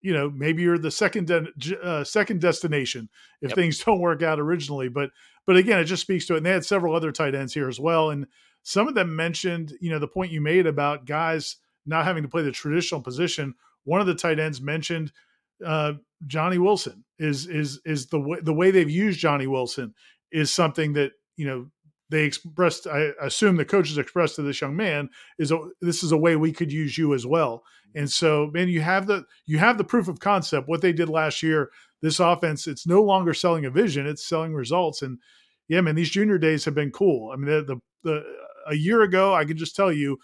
[0.00, 3.10] you know, maybe you're the second de- uh, second destination
[3.42, 3.56] if yep.
[3.56, 4.88] things don't work out originally.
[4.88, 5.10] But
[5.44, 6.38] but again, it just speaks to it.
[6.38, 8.08] And they had several other tight ends here as well.
[8.08, 8.28] And
[8.62, 12.30] some of them mentioned, you know, the point you made about guys not having to
[12.30, 13.56] play the traditional position.
[13.84, 15.12] One of the tight ends mentioned
[15.64, 15.94] uh,
[16.26, 19.94] Johnny Wilson is is is the way the way they've used Johnny Wilson
[20.30, 21.66] is something that you know
[22.10, 22.86] they expressed.
[22.86, 26.36] I assume the coaches expressed to this young man is a, this is a way
[26.36, 27.64] we could use you as well.
[27.94, 30.68] And so, man, you have the you have the proof of concept.
[30.68, 34.54] What they did last year, this offense, it's no longer selling a vision; it's selling
[34.54, 35.02] results.
[35.02, 35.18] And
[35.68, 37.32] yeah, man, these junior days have been cool.
[37.32, 38.24] I mean, the the, the
[38.68, 40.18] a year ago, I can just tell you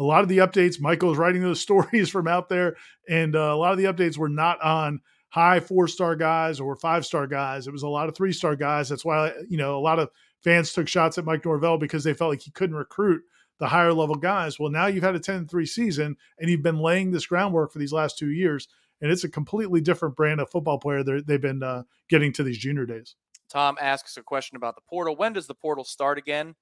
[0.00, 0.80] a lot of the updates.
[0.80, 2.76] Michael was writing those stories from out there,
[3.08, 6.74] and uh, a lot of the updates were not on high four star guys or
[6.74, 7.68] five star guys.
[7.68, 8.88] It was a lot of three star guys.
[8.88, 10.10] That's why you know a lot of
[10.42, 13.22] fans took shots at Mike Norvell because they felt like he couldn't recruit
[13.58, 14.58] the higher level guys.
[14.58, 17.78] Well, now you've had a 10 3 season and you've been laying this groundwork for
[17.78, 18.66] these last two years.
[19.02, 22.58] And it's a completely different brand of football player they've been uh, getting to these
[22.58, 23.16] junior days.
[23.48, 25.16] Tom asks a question about the portal.
[25.16, 26.54] When does the portal start again?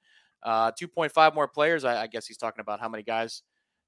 [0.43, 1.85] Uh, 2.5 more players.
[1.85, 3.43] I, I, guess he's talking about how many guys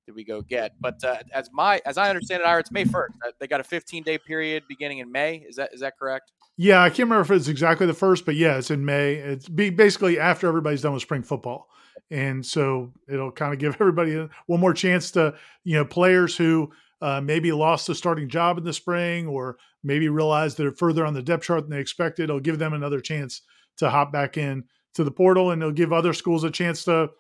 [0.07, 0.73] did we go get.
[0.81, 3.09] But uh, as my as I understand it, Ira, it's May 1st.
[3.25, 5.45] Uh, they got a 15 day period beginning in May.
[5.49, 6.33] Is that is that correct?
[6.57, 9.15] Yeah, I can't remember if it's exactly the first, but yeah, it's in May.
[9.15, 11.69] It's be basically after everybody's done with spring football,
[12.11, 15.35] and so it'll kind of give everybody one more chance to
[15.65, 20.09] you know players who uh, maybe lost a starting job in the spring or maybe
[20.09, 22.25] realized they're further on the depth chart than they expected.
[22.25, 23.43] It'll give them another chance
[23.79, 27.11] to hop back in to the portal, and it'll give other schools a chance to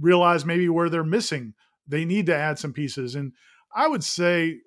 [0.00, 1.54] realize maybe where they're missing.
[1.86, 3.32] They need to add some pieces, and
[3.74, 4.58] I would say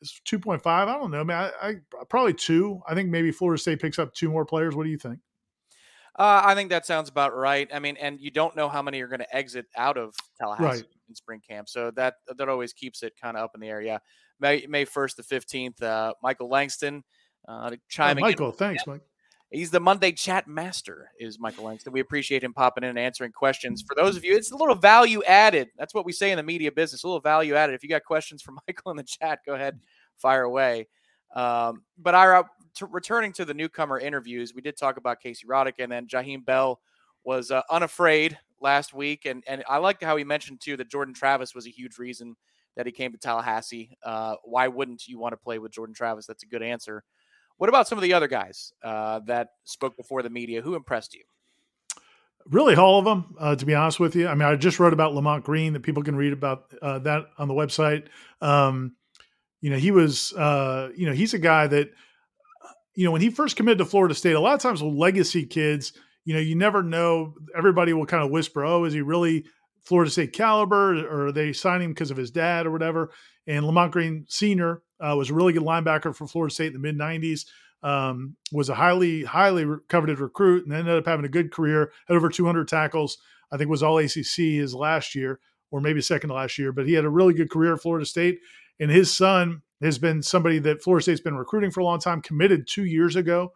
[0.00, 0.66] it's 2.5.
[0.66, 1.50] I don't know, man.
[1.60, 1.74] I, I,
[2.08, 2.80] probably two.
[2.88, 4.74] I think maybe Florida State picks up two more players.
[4.74, 5.18] What do you think?
[6.18, 7.68] Uh, I think that sounds about right.
[7.72, 10.64] I mean, and you don't know how many are going to exit out of Tallahassee
[10.64, 10.84] right.
[11.08, 13.80] in spring camp, so that that always keeps it kind of up in the air.
[13.80, 13.98] Yeah,
[14.40, 15.80] May May first to fifteenth.
[15.80, 17.04] Uh, Michael Langston
[17.46, 18.24] uh, chiming.
[18.24, 18.56] Oh, Michael, in.
[18.56, 19.02] thanks, Mike.
[19.50, 21.92] He's the Monday chat master, is Michael Langston.
[21.92, 23.82] We appreciate him popping in and answering questions.
[23.86, 25.68] For those of you, it's a little value added.
[25.78, 27.02] That's what we say in the media business.
[27.02, 27.74] A little value added.
[27.74, 29.80] If you got questions for Michael in the chat, go ahead,
[30.16, 30.88] fire away.
[31.34, 35.74] Um, but Ira, to, returning to the newcomer interviews, we did talk about Casey Roddick,
[35.78, 36.80] and then Jaheim Bell
[37.24, 41.14] was uh, unafraid last week, and and I like how he mentioned too that Jordan
[41.14, 42.36] Travis was a huge reason
[42.76, 43.96] that he came to Tallahassee.
[44.04, 46.26] Uh, why wouldn't you want to play with Jordan Travis?
[46.26, 47.02] That's a good answer.
[47.58, 50.62] What about some of the other guys uh, that spoke before the media?
[50.62, 51.24] Who impressed you?
[52.46, 53.34] Really, all of them.
[53.38, 55.82] Uh, to be honest with you, I mean, I just wrote about Lamont Green that
[55.82, 58.06] people can read about uh, that on the website.
[58.40, 58.94] Um,
[59.60, 61.90] you know, he was, uh, you know, he's a guy that,
[62.94, 65.44] you know, when he first committed to Florida State, a lot of times with legacy
[65.44, 65.92] kids,
[66.24, 67.34] you know, you never know.
[67.56, 69.44] Everybody will kind of whisper, "Oh, is he really
[69.84, 73.10] Florida State caliber, or are they signing him because of his dad or whatever?"
[73.46, 76.78] And Lamont Green Senior uh, was a really good linebacker for Florida State in the
[76.78, 77.46] mid '90s.
[77.82, 81.92] Um, was a highly, highly coveted recruit, and ended up having a good career.
[82.08, 83.18] Had over 200 tackles.
[83.50, 86.72] I think was all ACC his last year, or maybe second to last year.
[86.72, 88.40] But he had a really good career at Florida State,
[88.80, 92.20] and his son has been somebody that Florida State's been recruiting for a long time.
[92.20, 93.52] Committed two years ago,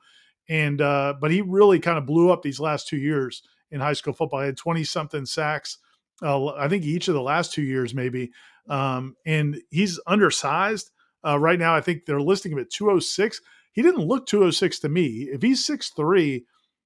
[0.48, 3.92] and uh, but he really kind of blew up these last two years in high
[3.94, 4.40] school football.
[4.40, 5.78] He had 20 something sacks.
[6.22, 8.30] Uh, I think each of the last two years, maybe.
[8.68, 10.90] Um, and he's undersized
[11.24, 11.74] uh, right now.
[11.74, 13.40] I think they're listing him at 206.
[13.72, 15.28] He didn't look 206 to me.
[15.32, 16.42] If he's 6'3,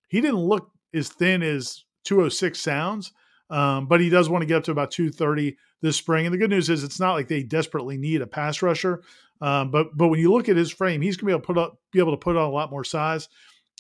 [0.09, 3.13] he didn't look as thin as 206 sounds.
[3.49, 6.27] Um, but he does want to get up to about 230 this spring.
[6.27, 9.03] And the good news is it's not like they desperately need a pass rusher.
[9.41, 11.59] Um, but but when you look at his frame, he's gonna be able to put
[11.59, 13.29] up be able to put on a lot more size.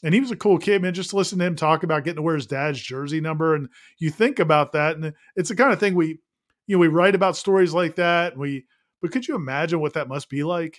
[0.03, 0.93] And he was a cool kid, man.
[0.93, 3.69] Just to listen to him talk about getting to wear his dad's jersey number, and
[3.99, 6.19] you think about that, and it's the kind of thing we,
[6.67, 8.37] you know, we write about stories like that.
[8.37, 8.67] We,
[9.01, 10.79] but could you imagine what that must be like?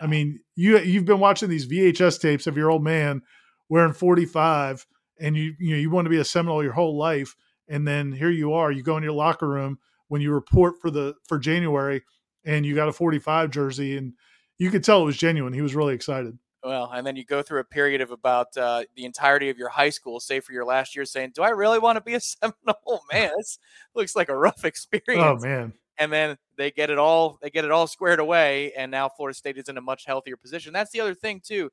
[0.00, 3.22] I mean, you you've been watching these VHS tapes of your old man
[3.68, 4.86] wearing 45,
[5.20, 7.34] and you you know you want to be a Seminole your whole life,
[7.68, 10.90] and then here you are, you go in your locker room when you report for
[10.90, 12.02] the for January,
[12.44, 14.12] and you got a 45 jersey, and
[14.58, 15.52] you could tell it was genuine.
[15.52, 16.38] He was really excited.
[16.62, 19.68] Well, and then you go through a period of about uh, the entirety of your
[19.68, 22.20] high school, say for your last year, saying, "Do I really want to be a
[22.20, 23.58] Seminole?" Man, this
[23.94, 27.64] looks like a rough experience." Oh man, and then they get it all they get
[27.64, 30.72] it all squared away and now Florida State is in a much healthier position.
[30.72, 31.70] That's the other thing too.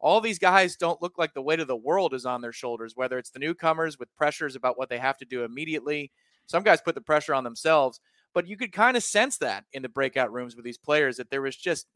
[0.00, 2.96] All these guys don't look like the weight of the world is on their shoulders,
[2.96, 6.10] whether it's the newcomers with pressures about what they have to do immediately.
[6.46, 8.00] Some guys put the pressure on themselves,
[8.34, 11.30] but you could kind of sense that in the breakout rooms with these players that
[11.30, 11.86] there was just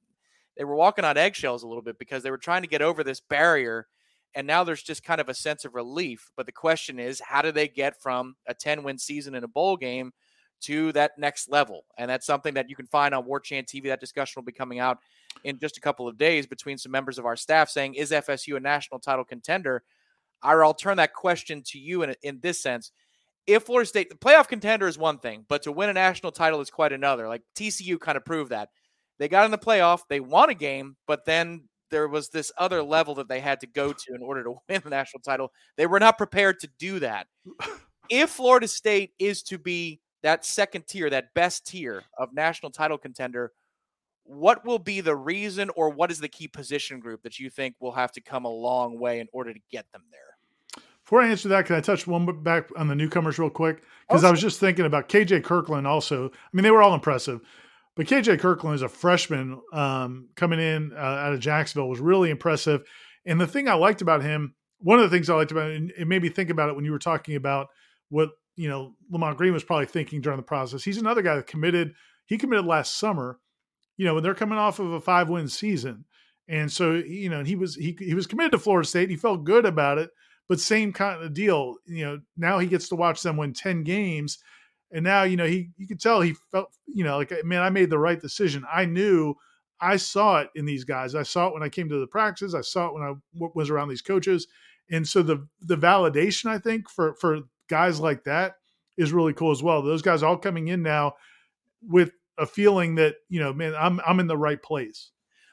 [0.57, 3.05] they were walking on eggshells a little bit because they were trying to get over
[3.05, 3.89] this barrier
[4.37, 6.31] and now there's just kind of a sense of relief.
[6.37, 9.49] But the question is, how do they get from a 10 win season in a
[9.49, 10.13] bowl game
[10.63, 11.85] to that next level.
[11.99, 13.85] And that's something that you can find on War Chant TV.
[13.85, 14.99] That discussion will be coming out
[15.45, 18.57] in just a couple of days between some members of our staff saying, is FSU
[18.57, 19.83] a national title contender?
[20.43, 22.93] Ira, I'll turn that question to you in, in this sense.
[23.47, 26.61] if Florida State, the playoff contender is one thing, but to win a national title
[26.61, 27.29] is quite another.
[27.29, 28.71] Like TCU kind of proved that.
[29.19, 32.83] They got in the playoff, they won a game, but then there was this other
[32.83, 35.53] level that they had to go to in order to win the national title.
[35.77, 37.27] They were not prepared to do that.
[38.11, 42.99] if Florida State is to be that second tier, that best tier of national title
[42.99, 43.53] contender,
[44.25, 47.77] what will be the reason or what is the key position group that you think
[47.79, 50.83] will have to come a long way in order to get them there?
[51.05, 53.85] Before I answer that, can I touch one back on the newcomers real quick?
[54.09, 56.27] Because Oh, I was just thinking about KJ Kirkland also.
[56.27, 57.41] I mean, they were all impressive,
[57.95, 62.31] but KJ Kirkland is a freshman um, coming in uh, out of Jacksonville was really
[62.31, 62.83] impressive.
[63.25, 65.77] And the thing I liked about him, one of the things I liked about it,
[65.77, 67.69] and it made me think about it when you were talking about
[68.09, 70.83] what you know Lamont Green was probably thinking during the process.
[70.83, 71.95] He's another guy that committed.
[72.27, 73.39] He committed last summer.
[73.97, 76.05] You know, when they're coming off of a five win season,
[76.49, 79.11] and so you know he was he he was committed to Florida State.
[79.11, 80.11] He felt good about it,
[80.49, 81.77] but same kind of deal.
[81.87, 84.39] You know, now he gets to watch them win ten games,
[84.91, 87.71] and now you know he you could tell he felt you know like man I
[87.71, 88.65] made the right decision.
[88.73, 89.35] I knew
[89.81, 91.15] I saw it in these guys.
[91.15, 92.55] I saw it when I came to the practices.
[92.55, 93.15] I saw it when I
[93.55, 94.47] was around these coaches,
[94.91, 98.57] and so the the validation I think for for guys like that
[98.97, 99.83] is really cool as well.
[99.83, 101.15] Those guys all coming in now
[101.83, 105.11] with a feeling that you know, man, I'm I'm in the right place.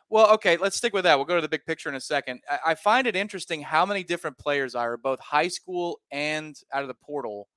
[0.09, 1.17] Well, okay, let's stick with that.
[1.17, 2.41] We'll go to the big picture in a second.
[2.49, 6.83] I, I find it interesting how many different players are both high school and out
[6.83, 7.47] of the portal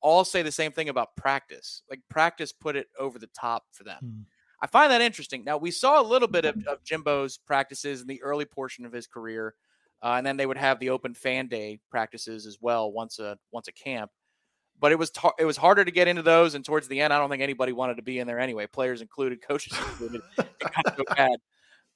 [0.00, 1.82] all say the same thing about practice.
[1.90, 3.98] Like practice put it over the top for them.
[4.00, 4.20] Hmm.
[4.60, 5.44] I find that interesting.
[5.44, 8.92] Now we saw a little bit of, of Jimbo's practices in the early portion of
[8.92, 9.54] his career,
[10.02, 13.38] uh, and then they would have the open fan day practices as well once a
[13.52, 14.10] once a camp.
[14.80, 17.12] But it was tar- it was harder to get into those, and towards the end,
[17.12, 18.66] I don't think anybody wanted to be in there anyway.
[18.66, 20.22] Players included, coaches included.
[20.38, 21.38] it got so bad.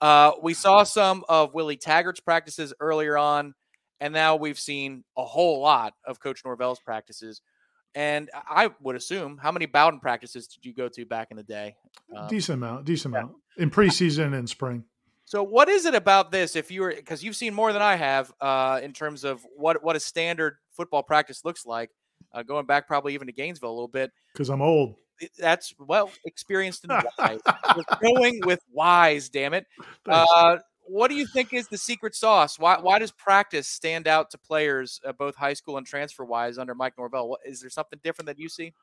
[0.01, 3.55] Uh, we saw some of Willie Taggart's practices earlier on,
[4.01, 7.41] and now we've seen a whole lot of Coach Norvell's practices.
[7.95, 11.43] And I would assume, how many Bowden practices did you go to back in the
[11.43, 11.77] day?
[12.17, 13.21] Um, decent amount, decent yeah.
[13.21, 14.85] amount in preseason and spring.
[15.33, 16.57] So, what is it about this?
[16.57, 19.83] If you were, because you've seen more than I have, uh, in terms of what
[19.83, 21.89] what a standard football practice looks like,
[22.35, 24.11] uh, going back probably even to Gainesville a little bit.
[24.35, 24.95] Because I'm old.
[25.39, 27.41] That's well experienced and wise.
[28.03, 29.65] Going with wise, damn it.
[30.07, 32.59] Uh, what do you think is the secret sauce?
[32.59, 36.59] Why why does practice stand out to players, uh, both high school and transfer wise,
[36.59, 37.31] under Mike Norvell?
[37.31, 38.75] What, is there something different that you see?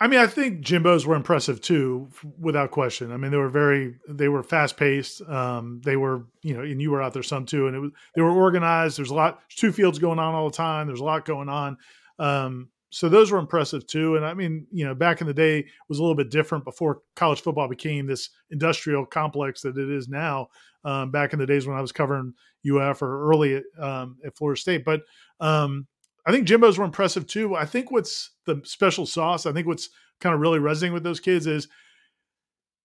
[0.00, 3.12] I mean, I think Jimbo's were impressive too, without question.
[3.12, 5.22] I mean, they were very, they were fast paced.
[5.22, 7.90] Um, they were, you know, and you were out there some too, and it was
[8.16, 8.98] they were organized.
[8.98, 10.88] There's a lot, two fields going on all the time.
[10.88, 11.76] There's a lot going on.
[12.18, 14.16] Um, so those were impressive too.
[14.16, 17.00] And I mean, you know, back in the day was a little bit different before
[17.16, 20.48] college football became this industrial complex that it is now.
[20.84, 22.34] Um, back in the days when I was covering
[22.70, 25.00] UF or early at, um, at Florida State, but
[25.40, 25.86] um,
[26.26, 27.54] I think Jimbo's were impressive too.
[27.54, 31.20] I think what's the special sauce, I think what's kind of really resonating with those
[31.20, 31.68] kids is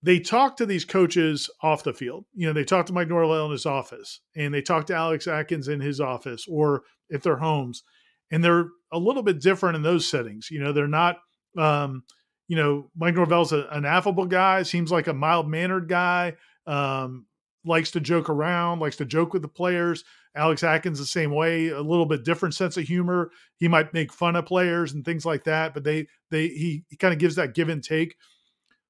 [0.01, 2.25] they talk to these coaches off the field.
[2.33, 5.27] You know, they talk to Mike Norvell in his office and they talk to Alex
[5.27, 7.83] Atkins in his office or if they're homes.
[8.31, 10.49] And they're a little bit different in those settings.
[10.51, 11.17] You know, they're not,
[11.57, 12.03] um,
[12.47, 17.25] you know, Mike Norvell's a, an affable guy, seems like a mild mannered guy, um,
[17.65, 20.03] likes to joke around, likes to joke with the players.
[20.35, 23.31] Alex Atkins the same way, a little bit different sense of humor.
[23.57, 26.95] He might make fun of players and things like that, but they they he, he
[26.95, 28.15] kind of gives that give and take.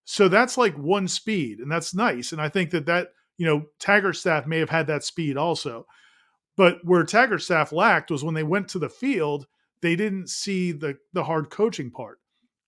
[0.03, 2.31] So that's like one speed, and that's nice.
[2.31, 5.85] And I think that that you know Taggart staff may have had that speed also,
[6.57, 9.47] but where Taggart staff lacked was when they went to the field,
[9.81, 12.19] they didn't see the the hard coaching part,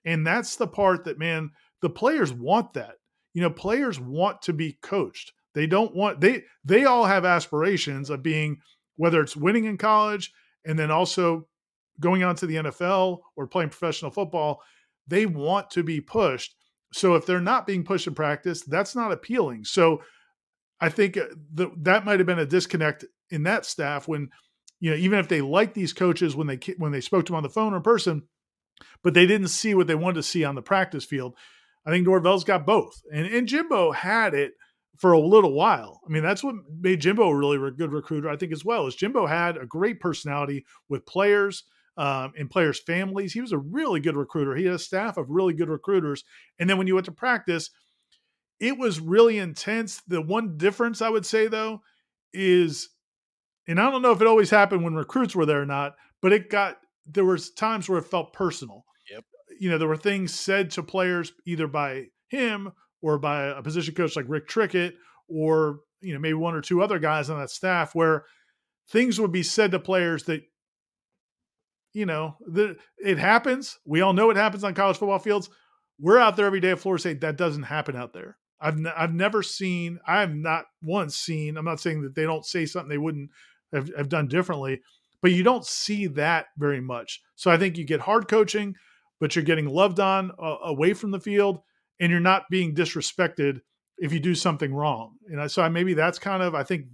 [0.06, 2.96] and that's the part that man the players want that.
[3.34, 5.34] You know, players want to be coached.
[5.54, 8.62] They don't want they they all have aspirations of being
[8.96, 10.32] whether it's winning in college
[10.66, 11.48] and then also
[12.00, 14.62] going on to the NFL or playing professional football.
[15.08, 16.56] They want to be pushed.
[16.94, 19.66] So if they're not being pushed in practice, that's not appealing.
[19.66, 20.02] So
[20.80, 24.30] I think uh, the, that might have been a disconnect in that staff when
[24.80, 27.38] you know even if they liked these coaches when they when they spoke to them
[27.38, 28.24] on the phone or in person,
[29.04, 31.36] but they didn't see what they wanted to see on the practice field.
[31.86, 34.54] I think Norvell's got both, and and Jimbo had it
[34.98, 36.00] for a little while.
[36.06, 38.88] I mean, that's what made Jimbo a really re- good recruiter, I think, as well.
[38.88, 41.64] Is Jimbo had a great personality with players
[41.98, 43.34] um, and players' families.
[43.34, 44.56] He was a really good recruiter.
[44.56, 46.24] He had a staff of really good recruiters.
[46.60, 47.70] And then when you went to practice,
[48.60, 50.02] it was really intense.
[50.08, 51.82] The one difference I would say though
[52.34, 52.90] is,
[53.68, 56.32] and I don't know if it always happened when recruits were there or not, but
[56.32, 58.86] it got there was times where it felt personal.
[59.12, 59.26] Yep.
[59.60, 62.72] You know, there were things said to players either by him
[63.02, 64.94] or by a position coach like Rick Trickett
[65.28, 68.26] or you know maybe one or two other guys on that staff where
[68.90, 70.44] things would be said to players that
[71.94, 73.78] you know, the, it happens.
[73.86, 75.50] We all know it happens on college football fields.
[76.00, 77.22] We're out there every day at Florida State.
[77.22, 78.38] That doesn't happen out there.
[78.60, 80.00] I've n- I've never seen.
[80.08, 81.58] I have not once seen.
[81.58, 83.30] I'm not saying that they don't say something they wouldn't
[83.74, 84.82] have, have done differently,
[85.22, 87.22] but you don't see that very much.
[87.36, 88.76] So I think you get hard coaching,
[89.20, 91.60] but you're getting loved on uh, away from the field,
[92.02, 93.62] and you're not being disrespected
[93.98, 95.16] if you do something wrong.
[95.28, 96.88] And I, so I, maybe that's kind of I think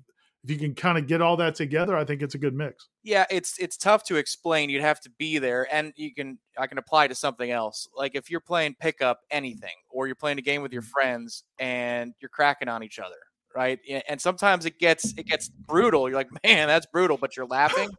[0.43, 2.89] if you can kind of get all that together, I think it's a good mix.
[3.03, 4.69] Yeah, it's it's tough to explain.
[4.69, 7.87] You'd have to be there, and you can I can apply to something else.
[7.95, 10.89] Like if you're playing pickup anything, or you're playing a game with your Mm-hmm.
[10.91, 13.15] friends and you're cracking on each other,
[13.55, 13.79] right?
[14.07, 16.07] And sometimes it gets it gets brutal.
[16.09, 17.89] You're like, man, that's brutal, but you're laughing.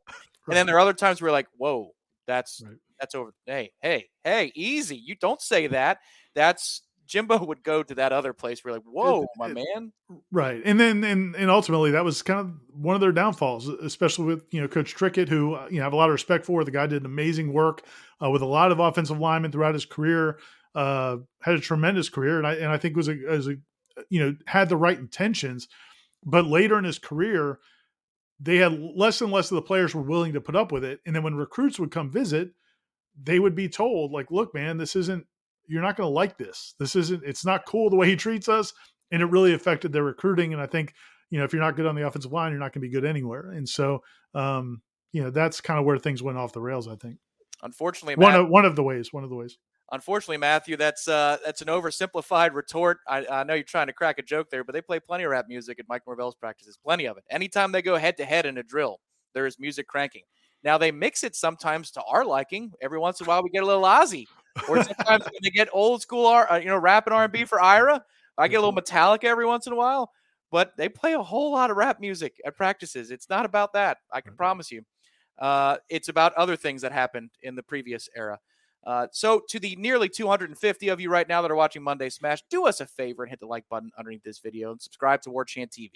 [0.48, 1.90] And then there are other times where you're like, whoa,
[2.26, 2.76] that's Right.
[3.00, 3.32] that's over.
[3.46, 4.96] Hey, hey, hey, easy.
[4.96, 5.98] You don't say that.
[6.34, 9.92] That's Jimbo would go to that other place where you're like, whoa, my it- man.
[10.30, 14.26] Right, and then and and ultimately that was kind of one of their downfalls, especially
[14.26, 16.44] with you know Coach Trickett, who uh, you know I have a lot of respect
[16.46, 16.62] for.
[16.64, 17.82] The guy did amazing work
[18.22, 20.38] uh, with a lot of offensive linemen throughout his career.
[20.74, 23.56] Uh, had a tremendous career, and I and I think was a as a
[24.10, 25.66] you know had the right intentions,
[26.24, 27.58] but later in his career,
[28.38, 31.00] they had less and less of the players were willing to put up with it,
[31.06, 32.50] and then when recruits would come visit,
[33.20, 35.26] they would be told like, "Look, man, this isn't.
[35.68, 36.74] You're not going to like this.
[36.78, 37.22] This isn't.
[37.24, 38.72] It's not cool the way he treats us."
[39.10, 40.52] and it really affected their recruiting.
[40.52, 40.94] And I think,
[41.30, 42.90] you know, if you're not good on the offensive line, you're not going to be
[42.90, 43.50] good anywhere.
[43.52, 44.02] And so,
[44.34, 46.88] um, you know, that's kind of where things went off the rails.
[46.88, 47.16] I think
[47.62, 49.58] Unfortunately, one Matt- of one of the ways, one of the ways.
[49.90, 52.98] Unfortunately, Matthew, that's uh, that's an oversimplified retort.
[53.08, 55.30] I, I know you're trying to crack a joke there, but they play plenty of
[55.30, 56.78] rap music at Mike Norvell's practices.
[56.84, 57.24] Plenty of it.
[57.30, 59.00] Anytime they go head to head in a drill,
[59.34, 60.22] there is music cranking.
[60.62, 62.72] Now they mix it sometimes to our liking.
[62.82, 64.26] Every once in a while, we get a little Ozzy,
[64.68, 67.32] or sometimes when they get old school, R, uh, you know, rap and R and
[67.32, 68.04] B for Ira.
[68.36, 70.12] I get a little Metallica every once in a while,
[70.50, 73.10] but they play a whole lot of rap music at practices.
[73.10, 73.98] It's not about that.
[74.12, 74.82] I can promise you.
[75.38, 78.38] Uh, it's about other things that happened in the previous era.
[78.84, 82.42] Uh, so, to the nearly 250 of you right now that are watching Monday Smash,
[82.48, 85.30] do us a favor and hit the like button underneath this video and subscribe to
[85.30, 85.90] War Chant TV.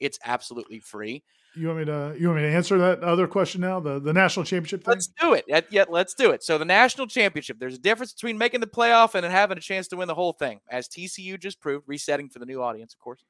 [0.00, 1.22] It's absolutely free.
[1.56, 3.78] You want me to you want me to answer that other question now?
[3.80, 4.92] The the national championship thing.
[4.92, 5.44] Let's do it.
[5.46, 6.42] Yet, yet, let's do it.
[6.42, 9.88] So, the national championship, there's a difference between making the playoff and having a chance
[9.88, 13.00] to win the whole thing, as TCU just proved, resetting for the new audience, of
[13.00, 13.24] course.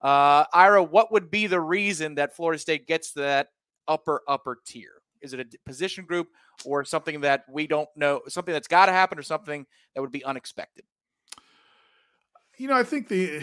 [0.00, 3.48] Uh, Ira, what would be the reason that Florida State gets to that
[3.88, 5.02] upper, upper tier?
[5.20, 6.28] Is it a position group
[6.64, 10.12] or something that we don't know, something that's got to happen or something that would
[10.12, 10.84] be unexpected?
[12.56, 13.42] you know, I think the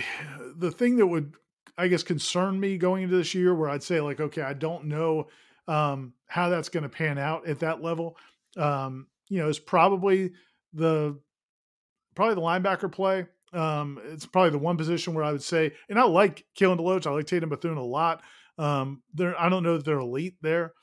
[0.56, 1.34] the thing that would
[1.78, 4.86] I guess concern me going into this year, where I'd say like, okay, I don't
[4.86, 5.28] know
[5.68, 8.18] um, how that's going to pan out at that level.
[8.58, 10.32] Um, you know, is probably
[10.74, 11.18] the
[12.16, 13.26] probably the linebacker play.
[13.54, 17.08] Um, it's probably the one position where I would say, and I like Kalen DeLoach,
[17.08, 18.22] I like Tatum Bethune a lot.
[18.58, 20.74] Um, they're I don't know that they're elite there,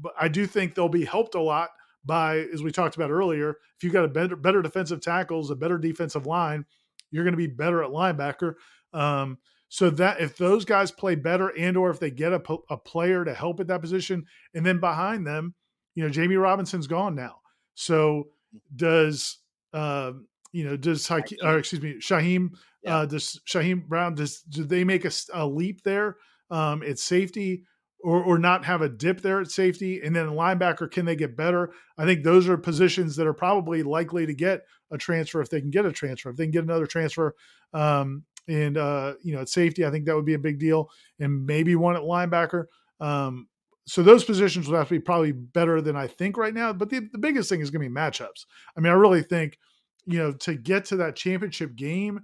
[0.00, 1.70] but I do think they'll be helped a lot
[2.04, 5.56] by, as we talked about earlier, if you've got a better better defensive tackles, a
[5.56, 6.64] better defensive line,
[7.10, 8.54] you're going to be better at linebacker.
[8.92, 9.38] Um,
[9.68, 13.24] so that if those guys play better and or if they get a, a player
[13.24, 15.54] to help at that position, and then behind them,
[15.94, 17.40] you know, Jamie Robinson's gone now.
[17.74, 18.28] So
[18.74, 19.38] does
[19.72, 22.50] um, you know does Hakeem, or excuse me Shyheim
[22.82, 22.98] Yeah.
[22.98, 26.16] uh, does Shyheim Brown does do they make a leap there
[26.50, 27.64] um, at safety
[28.02, 31.36] or or not have a dip there at safety and then linebacker can they get
[31.36, 31.72] better?
[31.98, 35.60] I think those are positions that are probably likely to get a transfer if they
[35.60, 37.34] can get a transfer if they can get another transfer
[37.74, 40.90] um, and uh, you know at safety I think that would be a big deal
[41.20, 42.64] and maybe one at linebacker.
[43.00, 43.48] Um,
[43.88, 46.74] so those positions will have to be probably better than I think right now.
[46.74, 48.44] But the, the biggest thing is going to be matchups.
[48.76, 49.58] I mean, I really think,
[50.04, 52.20] you know, to get to that championship game,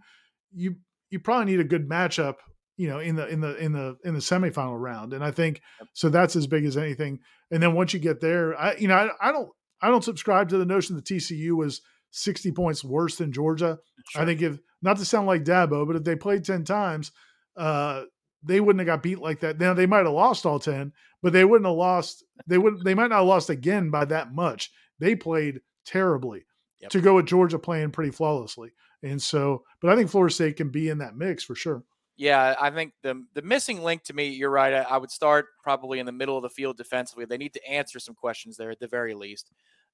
[0.53, 0.77] you
[1.09, 2.35] you probably need a good matchup,
[2.77, 5.15] you know, in the in the in the in the semifinal round.
[5.15, 5.63] And I think
[5.95, 7.21] so that's as big as anything.
[7.51, 9.49] And then once you get there, I you know, I, I don't
[9.81, 11.81] I don't subscribe to the notion that TCU was
[12.15, 13.79] 60 points worse than Georgia.
[14.17, 17.11] I think if not to sound like Dabo, but if they played 10 times,
[17.57, 18.05] uh,
[18.43, 19.59] they wouldn't have got beat like that.
[19.59, 20.93] Now they might have lost all 10,
[21.23, 22.23] but they wouldn't have lost.
[22.47, 22.85] They would.
[22.85, 24.71] They might not have lost again by that much.
[24.99, 26.45] They played terribly
[26.81, 26.91] Yep.
[26.91, 28.71] to go with Georgia playing pretty flawlessly.
[29.03, 31.83] And so, but I think Florida State can be in that mix for sure.
[32.17, 34.73] Yeah, I think the the missing link to me, you're right.
[34.73, 37.25] I, I would start probably in the middle of the field defensively.
[37.25, 39.51] They need to answer some questions there at the very least,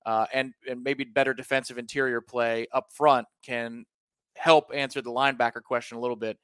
[0.07, 3.85] uh, and and maybe better defensive interior play up front can
[4.37, 6.39] help answer the linebacker question a little bit.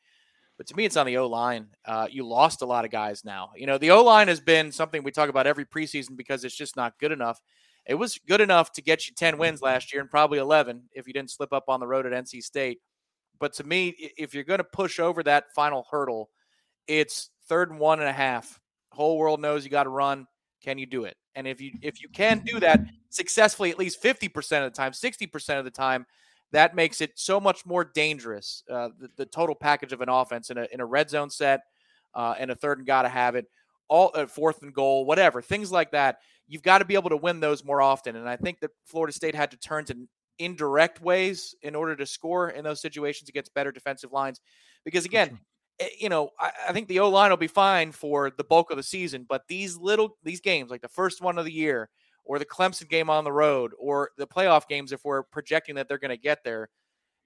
[0.56, 1.68] But to me, it's on the O line.
[1.84, 3.50] Uh, you lost a lot of guys now.
[3.56, 6.56] You know, the O line has been something we talk about every preseason because it's
[6.56, 7.40] just not good enough.
[7.86, 11.06] It was good enough to get you 10 wins last year and probably 11 if
[11.06, 12.80] you didn't slip up on the road at NC State.
[13.38, 16.30] But to me, if you're going to push over that final hurdle,
[16.88, 18.58] it's third and one and a half.
[18.92, 20.26] Whole world knows you got to run.
[20.66, 21.16] Can you do it?
[21.36, 24.90] And if you if you can do that successfully at least 50% of the time,
[24.90, 26.06] 60% of the time,
[26.50, 28.64] that makes it so much more dangerous.
[28.68, 31.60] Uh, the, the, total package of an offense in a in a red zone set,
[32.14, 33.46] uh, and a third and got to have it,
[33.86, 36.18] all uh, fourth and goal, whatever things like that.
[36.48, 38.16] You've got to be able to win those more often.
[38.16, 39.96] And I think that Florida State had to turn to
[40.40, 44.40] indirect ways in order to score in those situations against better defensive lines.
[44.84, 45.38] Because again,
[45.78, 48.70] Eh, you know, I, I think the O line will be fine for the bulk
[48.70, 51.90] of the season, but these little these games, like the first one of the year,
[52.24, 55.88] or the Clemson game on the road, or the playoff games, if we're projecting that
[55.88, 56.68] they're going to get there,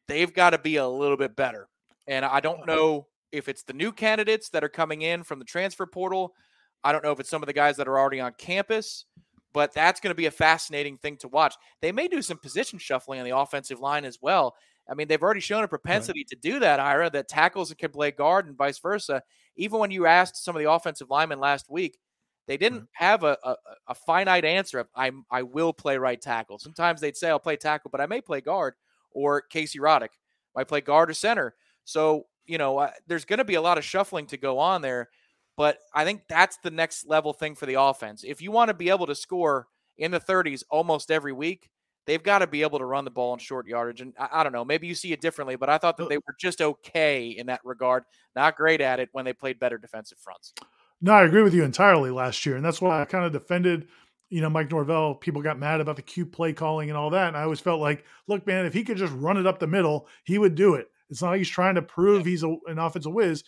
[0.08, 1.68] they've got to be a little bit better.
[2.06, 5.44] And I don't know if it's the new candidates that are coming in from the
[5.44, 6.34] transfer portal.
[6.82, 9.04] I don't know if it's some of the guys that are already on campus
[9.52, 11.54] but that's going to be a fascinating thing to watch.
[11.80, 14.54] They may do some position shuffling on the offensive line as well.
[14.88, 16.28] I mean, they've already shown a propensity right.
[16.28, 19.22] to do that, Ira, that tackles and can play guard and vice versa.
[19.56, 21.98] Even when you asked some of the offensive linemen last week,
[22.46, 23.54] they didn't have a, a,
[23.88, 26.58] a finite answer of I I will play right tackle.
[26.58, 28.74] Sometimes they'd say I'll play tackle, but I may play guard.
[29.12, 30.10] Or Casey Roddick
[30.54, 31.54] might play guard or center.
[31.84, 34.82] So you know, uh, there's going to be a lot of shuffling to go on
[34.82, 35.08] there.
[35.56, 38.24] But I think that's the next level thing for the offense.
[38.24, 39.68] If you want to be able to score
[39.98, 41.68] in the 30s almost every week,
[42.06, 44.00] they've got to be able to run the ball in short yardage.
[44.00, 46.08] And I, I, don't know, maybe you see it differently, but I thought that uh
[46.08, 49.78] they were just okay in that regard, not great at it when they played better
[49.78, 50.52] defensive fronts.
[51.00, 52.56] No, I agree with you entirely last year.
[52.56, 53.88] And that's why I kind of defended,
[54.28, 55.14] you know, Mike Norvell.
[55.14, 57.28] People got mad about the cute play calling and all that.
[57.28, 59.66] And I always felt like, look, man, if he could just run it up the
[59.66, 60.88] middle, he would do it.
[61.08, 62.30] It's not like he's trying to prove yeah.
[62.30, 63.44] he's a, an offensive whiz.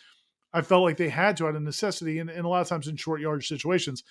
[0.52, 2.86] I felt like they had to out of necessity, and, and a lot of times
[2.86, 4.02] in short yardage situations.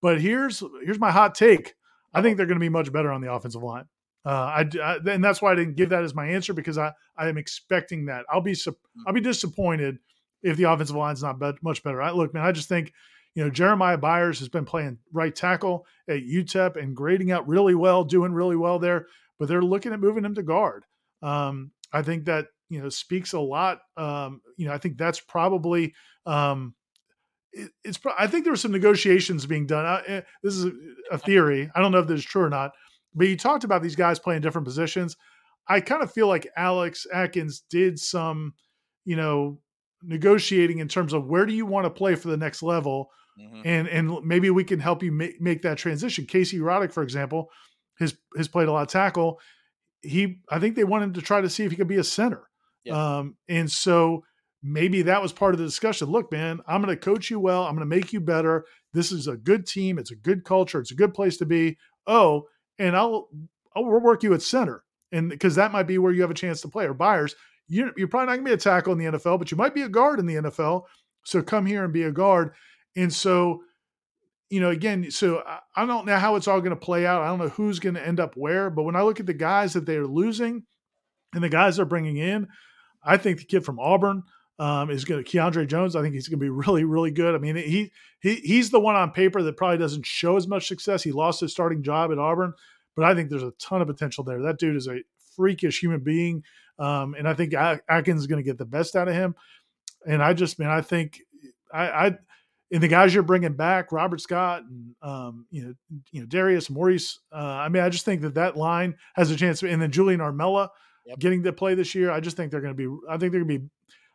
[0.00, 1.74] But here's here's my hot take.
[2.14, 3.84] I think they're going to be much better on the offensive line.
[4.24, 6.92] Uh, I, I, and that's why I didn't give that as my answer because I
[7.16, 8.24] I am expecting that.
[8.30, 8.56] I'll be
[9.06, 9.98] I'll be disappointed
[10.42, 12.00] if the offensive line's not be- much better.
[12.00, 12.92] I look, man, I just think
[13.34, 17.74] you know Jeremiah Byers has been playing right tackle at UTEP and grading out really
[17.74, 19.06] well, doing really well there.
[19.38, 20.84] But they're looking at moving him to guard.
[21.22, 23.80] Um, I think that you know speaks a lot.
[23.98, 25.92] Um, you know, I think that's probably
[26.24, 26.74] um,
[27.54, 27.98] it, it's.
[28.18, 29.84] I think there were some negotiations being done.
[29.84, 30.72] I, eh, this is a,
[31.12, 31.70] a theory.
[31.74, 32.72] I don't know if this is true or not.
[33.14, 35.16] But you talked about these guys playing different positions.
[35.68, 38.54] I kind of feel like Alex Atkins did some,
[39.04, 39.60] you know,
[40.02, 43.08] negotiating in terms of where do you want to play for the next level,
[43.40, 43.62] mm-hmm.
[43.64, 46.26] and and maybe we can help you make, make that transition.
[46.26, 47.50] Casey Roddick, for example,
[47.98, 49.40] has has played a lot of tackle.
[50.02, 52.42] He, I think they wanted to try to see if he could be a center.
[52.84, 53.18] Yeah.
[53.18, 54.24] Um, and so
[54.64, 56.08] maybe that was part of the discussion.
[56.08, 57.64] Look, man, I'm going to coach you well.
[57.64, 58.64] I'm going to make you better.
[58.94, 59.98] This is a good team.
[59.98, 60.80] It's a good culture.
[60.80, 61.76] It's a good place to be.
[62.06, 62.44] Oh,
[62.78, 63.28] and I'll
[63.76, 66.62] I'll work you at center, and because that might be where you have a chance
[66.62, 66.86] to play.
[66.86, 67.36] Or Byers,
[67.68, 69.74] you're, you're probably not going to be a tackle in the NFL, but you might
[69.74, 70.82] be a guard in the NFL.
[71.24, 72.52] So come here and be a guard.
[72.96, 73.62] And so,
[74.50, 75.42] you know, again, so
[75.74, 77.22] I don't know how it's all going to play out.
[77.22, 79.34] I don't know who's going to end up where, but when I look at the
[79.34, 80.64] guys that they're losing
[81.32, 82.46] and the guys they're bringing in,
[83.02, 84.22] I think the kid from Auburn
[84.58, 85.96] um, is going to Keiondre Jones.
[85.96, 87.34] I think he's going to be really, really good.
[87.34, 90.68] I mean, he he he's the one on paper that probably doesn't show as much
[90.68, 91.02] success.
[91.02, 92.54] He lost his starting job at Auburn,
[92.96, 94.42] but I think there's a ton of potential there.
[94.42, 95.00] That dude is a
[95.36, 96.42] freakish human being,
[96.78, 99.34] um, and I think Atkins is going to get the best out of him.
[100.06, 101.20] And I just, man, I think
[101.72, 102.18] I, I
[102.70, 105.74] and the guys you're bringing back, Robert Scott and um, you know,
[106.10, 107.20] you know Darius Maurice.
[107.32, 109.62] Uh, I mean, I just think that that line has a chance.
[109.62, 110.68] And then Julian Armella
[111.06, 111.18] yep.
[111.18, 112.10] getting to play this year.
[112.10, 112.92] I just think they're going to be.
[113.08, 113.70] I think they're going to be.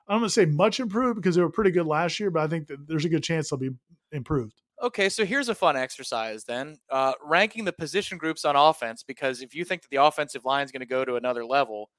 [0.10, 2.48] I'm going to say much improved because they were pretty good last year, but I
[2.48, 3.70] think that there's a good chance they'll be
[4.12, 4.60] improved.
[4.82, 6.78] Okay, so here's a fun exercise then.
[6.90, 10.66] Uh, ranking the position groups on offense, because if you think that the offensive line
[10.66, 11.90] is going to go to another level,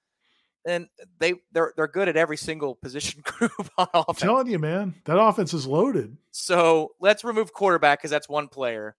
[0.64, 0.88] then
[1.18, 4.22] they they're they're good at every single position group on offense.
[4.22, 6.16] I'm telling you, man, that offense is loaded.
[6.32, 8.96] So let's remove quarterback because that's one player.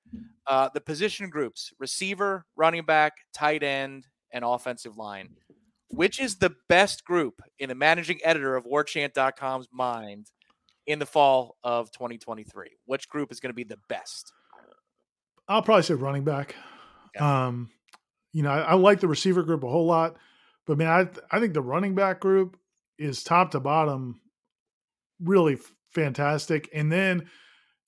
[0.47, 5.29] Uh, the position groups: receiver, running back, tight end, and offensive line
[5.91, 10.27] which is the best group in the managing editor of warchant.com's mind
[10.87, 12.69] in the fall of 2023?
[12.85, 14.33] Which group is going to be the best?
[15.47, 16.55] I'll probably say running back.
[17.15, 17.47] Yeah.
[17.47, 17.69] Um,
[18.33, 20.15] you know, I, I, like the receiver group a whole lot,
[20.65, 22.57] but man, I I think the running back group
[22.97, 24.21] is top to bottom
[25.21, 26.69] really f- fantastic.
[26.73, 27.29] And then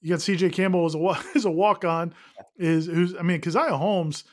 [0.02, 2.14] you got CJ Campbell as a as a walk on,
[2.58, 4.26] is who's I mean, Caziah Holmes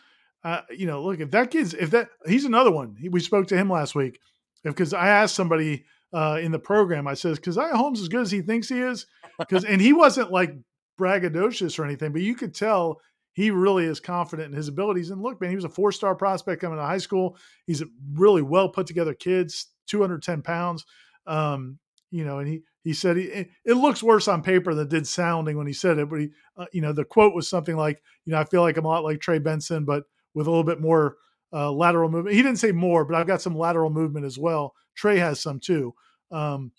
[0.45, 2.97] uh, you know, look if that kid's if that he's another one.
[2.99, 4.19] He, we spoke to him last week
[4.65, 7.07] because I asked somebody uh, in the program.
[7.07, 9.07] I says, "Caziah Holmes as good as he thinks he is,"
[9.39, 10.55] because and he wasn't like
[10.99, 13.01] braggadocious or anything, but you could tell
[13.33, 15.11] he really is confident in his abilities.
[15.11, 17.37] And look, man, he was a four star prospect coming to high school.
[17.67, 19.53] He's a really well put together kid,
[19.87, 20.85] 210 pounds.
[21.27, 21.79] Um,
[22.11, 24.91] you know, and he He said he, it, it looks worse on paper than it
[24.91, 26.11] did sounding when he said it.
[26.11, 28.77] But he, uh, you know, the quote was something like, you know, I feel like
[28.77, 31.17] I'm a lot like Trey Benson, but with a little bit more
[31.53, 32.37] uh, lateral movement.
[32.37, 34.75] He didn't say more, but I've got some lateral movement as well.
[34.95, 35.95] Trey has some too.
[36.31, 36.73] Um,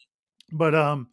[0.52, 1.10] but um,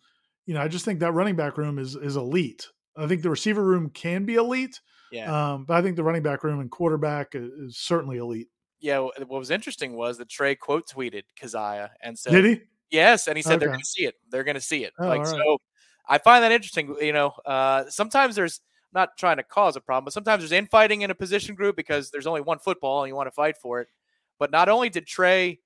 [0.47, 2.67] you know, I just think that running back room is is elite.
[2.97, 4.81] I think the receiver room can be elite.
[5.13, 5.53] Yeah.
[5.53, 8.49] Um, but I think the running back room and quarterback is, is certainly elite.
[8.81, 8.99] Yeah.
[8.99, 12.61] What was interesting was that Trey quote tweeted Caziah and said, Did he?
[12.91, 14.15] Yes, and he said they're going to see it.
[14.31, 14.95] They're going to see it.
[14.99, 15.29] Oh, like right.
[15.29, 15.59] so,
[16.09, 16.97] I find that interesting.
[17.01, 18.61] You know, uh, sometimes there's
[18.93, 22.11] not trying to cause a problem, but sometimes there's infighting in a position group because
[22.11, 23.89] there's only one football and you want to fight for it.
[24.39, 25.61] But not only did Trey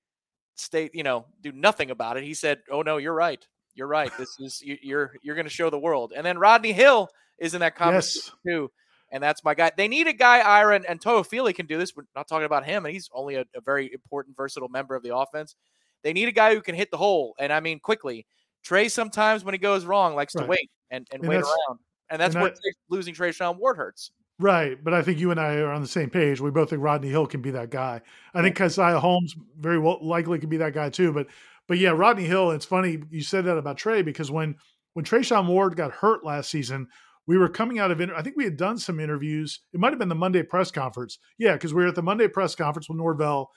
[0.54, 3.46] state, you know, do nothing about it, he said, "Oh no, you're right.
[3.74, 4.10] You're right.
[4.18, 7.08] This is you, you're you're going to show the world." And then Rodney Hill
[7.38, 8.54] is in that conversation Yes.
[8.54, 8.70] too.
[9.10, 9.70] And that's my guy.
[9.76, 11.94] They need a guy, Ira, and, and Toafili can do this.
[11.94, 15.02] We're not talking about him, and he's only a, a very important, versatile member of
[15.02, 15.54] the offense.
[16.02, 18.26] They need a guy who can hit the hole, and I mean quickly.
[18.64, 21.80] Trey sometimes when he goes wrong likes to wait and, and, And wait around,
[22.12, 24.12] and that's and where that- Trey- losing Treshaun Ward hurts.
[24.38, 26.40] Right, but I think you and I are on the same page.
[26.40, 28.00] We both think Rodney Hill can be that guy.
[28.34, 31.12] I think Caziah Holmes very well likely could be that guy too.
[31.12, 31.28] But
[31.68, 32.50] but yeah, Rodney Hill.
[32.50, 34.56] It's funny you said that about Trey because when
[34.94, 36.88] when Treshaun Ward got hurt last season,
[37.26, 38.00] we were coming out of.
[38.00, 39.60] Inter- I think we had done some interviews.
[39.72, 41.18] It might have been the Monday press conference.
[41.38, 43.50] Yeah, because we were at the Monday press conference with Norvell,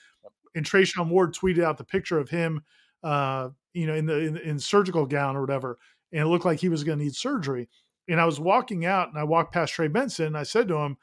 [0.53, 2.61] and Treshaun Ward tweeted out the picture of him,
[3.03, 5.79] uh, you know, in the in, in surgical gown or whatever,
[6.11, 7.69] and it looked like he was going to need surgery.
[8.07, 10.75] And I was walking out, and I walked past Trey Benson, and I said to
[10.75, 10.97] him,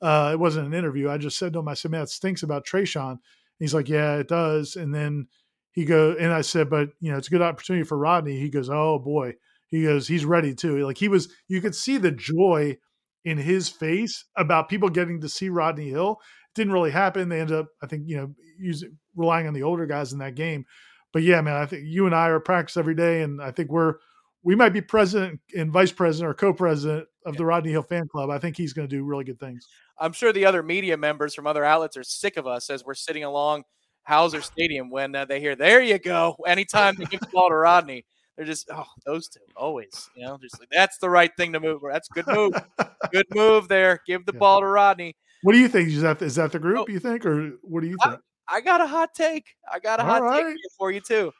[0.00, 1.08] uh, it wasn't an interview.
[1.08, 3.18] I just said to him, I said, man, it stinks about Treshaun.
[3.58, 4.76] He's like, yeah, it does.
[4.76, 5.26] And then
[5.72, 8.38] he go, and I said, but you know, it's a good opportunity for Rodney.
[8.38, 9.34] He goes, oh boy.
[9.66, 10.86] He goes, he's ready too.
[10.86, 12.78] Like he was, you could see the joy
[13.24, 16.20] in his face about people getting to see Rodney Hill.
[16.20, 17.28] It didn't really happen.
[17.28, 20.36] They ended up, I think, you know, using relying on the older guys in that
[20.36, 20.64] game.
[21.12, 23.70] But yeah, man, I think you and I are practice every day, and I think
[23.70, 23.94] we're
[24.42, 28.30] we might be president and vice president or co-president of the Rodney Hill fan club.
[28.30, 29.66] I think he's going to do really good things.
[29.98, 32.94] I'm sure the other media members from other outlets are sick of us as we're
[32.94, 33.64] sitting along
[34.08, 37.54] Howser Stadium when uh, they hear, "There you go." Anytime they give the ball to
[37.56, 41.52] Rodney, they're just, "Oh, those two always." You know, just like, that's the right thing
[41.52, 41.82] to move.
[41.90, 42.52] That's a good move.
[43.12, 44.00] good move there.
[44.06, 44.38] Give the Yeah.
[44.38, 45.14] ball to Rodney.
[45.42, 45.88] What do you think?
[45.88, 46.92] Is that is that the group Oh.
[46.92, 48.18] you think, or what do you think?
[48.48, 49.44] I got a hot take.
[49.70, 50.46] I got a All hot right.
[50.46, 51.32] take for you too.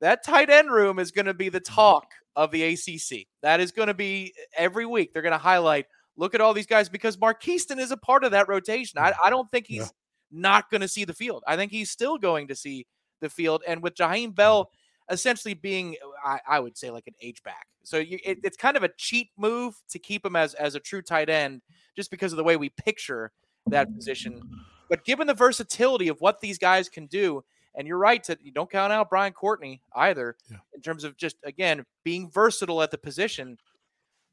[0.00, 2.06] That tight end room is going to be the talk
[2.36, 3.26] of the ACC.
[3.42, 5.12] That is going to be eh, every week.
[5.12, 5.86] They're going to highlight.
[6.16, 8.98] Look at all these guys because Markeston is a part of that rotation.
[8.98, 9.88] I, I don't think he's Yeah.
[10.30, 11.42] not going to see the field.
[11.46, 12.86] I think he's still going to see
[13.20, 13.62] the field.
[13.66, 14.70] And with Jaheim Bell
[15.10, 17.66] essentially being, I, I would say, like an H back.
[17.84, 20.80] So you, it, it's kind of a cheat move to keep him as as a
[20.80, 21.62] true tight end,
[21.94, 23.30] just because of the way we picture
[23.68, 24.42] that position.
[24.88, 27.44] But given the versatility of what these guys can do,
[27.76, 30.58] and you're right to you don't count out Brian Courtney either Yeah.
[30.74, 33.58] in terms of just again being versatile at the position.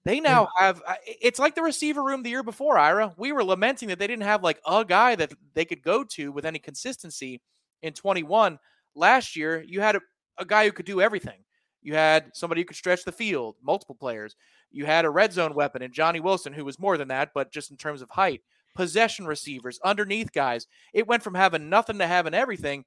[0.06, 3.14] They now have it's like the receiver room the year before, Ira.
[3.18, 6.32] We were lamenting that they didn't have like a guy that they could go to
[6.32, 7.42] with any consistency
[7.82, 8.60] in 21.
[8.96, 10.02] Last year, you had a,
[10.38, 11.40] a guy who could do everything.
[11.82, 14.36] You had somebody who could stretch the field, multiple players.
[14.72, 17.52] You had a red zone weapon and Johnny Wilson, who was more than that, but
[17.52, 18.42] just in terms of height.
[18.76, 20.68] Possession receivers, underneath guys.
[20.94, 22.84] It went from having nothing to having everything.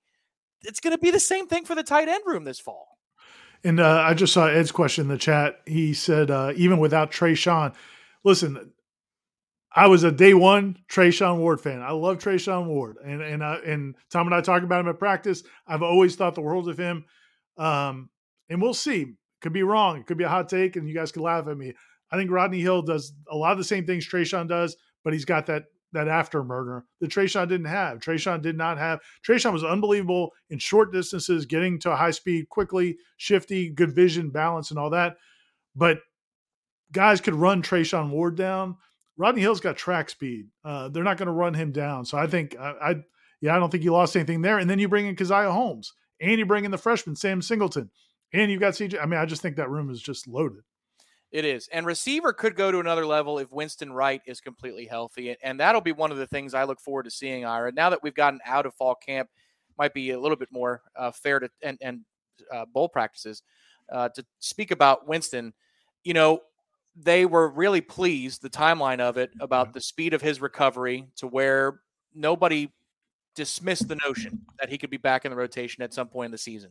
[0.63, 2.99] It's going to be the same thing for the tight end room this fall.
[3.65, 5.61] And uh, I just saw Ed's question in the chat.
[5.67, 7.75] He said, uh, even without Treshaun,
[8.25, 8.73] listen,
[9.77, 11.83] I was a day one Treshaun Ward fan.
[11.83, 15.43] I love Treshaun Ward, and and and Tom and I talk about him at practice.
[15.67, 17.05] I've always thought the world of him,
[17.59, 18.09] um,
[18.49, 19.15] and we'll see.
[19.43, 19.99] Could be wrong.
[19.99, 21.75] It could be a hot take, and you guys could laugh at me.
[22.11, 25.27] I think Rodney Hill does a lot of the same things Treshaun does, but he's
[25.27, 27.99] got that that after murder that Treshaun didn't have.
[27.99, 29.01] Treshaun did not have.
[29.27, 34.71] Treshaun was unbelievable in short distances, getting to high speed quickly, shifty, good vision, balance,
[34.71, 35.17] and all that.
[35.75, 35.99] But
[36.93, 38.77] guys could run Treshaun Ward down.
[39.17, 40.49] Rodney Hill's got track speed.
[40.65, 42.05] Uh, they're not going to run him down.
[42.05, 42.95] So I think I, I,
[43.41, 44.59] yeah, I don't think you lost anything there.
[44.59, 47.91] And then you bring in Caziah Holmes, and you bring in the freshman Sam Singleton,
[48.33, 49.01] and you've got CJ.
[49.01, 50.63] I mean, I just think that room is just loaded.
[51.37, 51.69] It is.
[51.71, 55.37] And receiver could go to another level if Winston Wright is completely healthy.
[55.43, 57.73] And- that'll be one of the things I look forward to seeing, Ira.
[57.73, 59.29] Now that we've gotten out of fall camp,
[59.77, 62.01] might be a little bit more uh, fair to and, and
[62.51, 63.43] uh, bowl practices
[63.93, 65.53] uh, to speak about Winston.
[66.05, 66.41] You know,
[66.97, 71.27] they were really pleased, the timeline of it, about the speed of his recovery to
[71.27, 71.81] where
[72.15, 72.73] nobody
[73.35, 76.33] dismissed the notion that he could be back in the rotation at some point in
[76.33, 76.71] the season.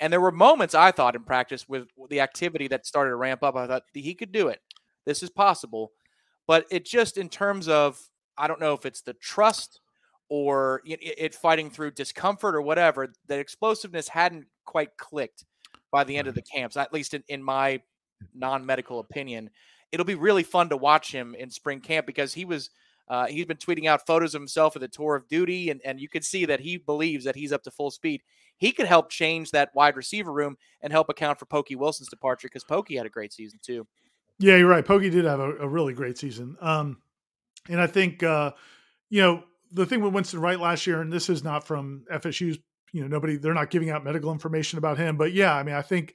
[0.00, 3.42] And there were moments I thought in practice with the activity that started to ramp
[3.42, 3.54] up.
[3.56, 4.60] I thought he could do it.
[5.06, 5.92] This is possible.
[6.46, 8.00] But it just, in terms of,
[8.36, 9.80] I don't know if it's the trust
[10.28, 15.44] or it, it fighting through discomfort or whatever, that explosiveness hadn't quite clicked
[15.92, 17.80] by the end of the camps, at least in, in my
[18.34, 19.50] non medical opinion.
[19.92, 22.70] It'll be really fun to watch him in spring camp because he was
[23.08, 26.00] uh, he's been tweeting out photos of himself at the tour of duty, and, and
[26.00, 28.22] you can see that he believes that he's up to full speed.
[28.62, 32.46] He could help change that wide receiver room and help account for Pokey Wilson's departure
[32.46, 33.88] because Pokey had a great season too.
[34.38, 34.84] Yeah, you're right.
[34.84, 36.56] Pokey did have a, a really great season.
[36.60, 36.98] Um,
[37.68, 38.52] and I think, uh,
[39.10, 39.42] you know,
[39.72, 42.56] the thing with Winston Wright last year, and this is not from FSU's,
[42.92, 45.16] you know, nobody, they're not giving out medical information about him.
[45.16, 46.14] But yeah, I mean, I think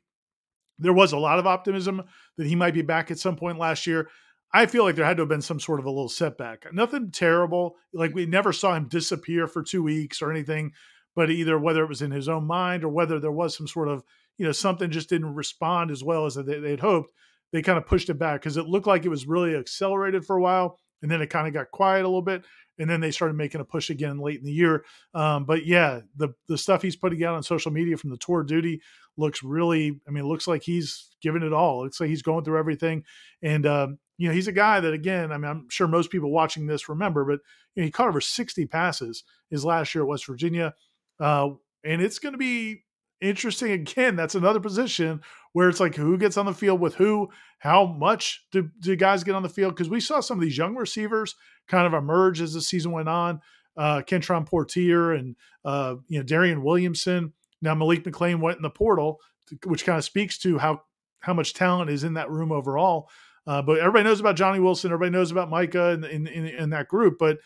[0.80, 2.02] there was a lot of optimism
[2.38, 4.08] that he might be back at some point last year.
[4.54, 6.66] I feel like there had to have been some sort of a little setback.
[6.72, 7.76] Nothing terrible.
[7.94, 10.72] Like we never saw him disappear for two weeks or anything,
[11.18, 13.88] but either whether it was in his own mind or whether there was some sort
[13.88, 14.04] of,
[14.38, 17.12] you know, something just didn't respond as well as they, they'd hoped,
[17.52, 20.36] they kind of pushed it back because it looked like it was really accelerated for
[20.38, 20.78] a while.
[21.02, 22.46] And then it kind of got quiet a little bit.
[22.78, 24.86] And then they started making a push again late in the year.
[25.16, 28.44] Um, but yeah, the the stuff he's putting out on social media from the tour
[28.44, 28.82] duty
[29.18, 31.82] looks really, I mean, it looks like he's giving it all.
[31.82, 33.04] It looks like he's going through everything.
[33.42, 36.30] And um, you know, he's a guy that again, I mean, I'm sure most people
[36.30, 37.40] watching this remember, but
[37.74, 40.76] you know, he caught over 60 passes his last year at West Virginia.
[41.20, 41.50] Uh,
[41.84, 42.84] and it's going to be
[43.22, 44.16] interesting again.
[44.16, 45.22] That's another position
[45.54, 49.24] where it's like who gets on the field with who, how much do, do guys
[49.24, 49.76] get on the field?
[49.76, 51.36] Because we saw some of these young receivers
[51.68, 53.42] kind of emerge as the season went on.
[53.76, 57.34] Uh, Kentron Poitier and uh, you know Darion Williamson.
[57.62, 59.20] Now Malik McLean went in the portal,
[59.66, 60.82] which kind of speaks to how
[61.20, 63.10] how much talent is in that room overall.
[63.46, 64.92] Uh, but everybody knows about Johnny Wilson.
[64.92, 67.18] Everybody knows about Mycah in, in, in, in that group.
[67.18, 67.38] But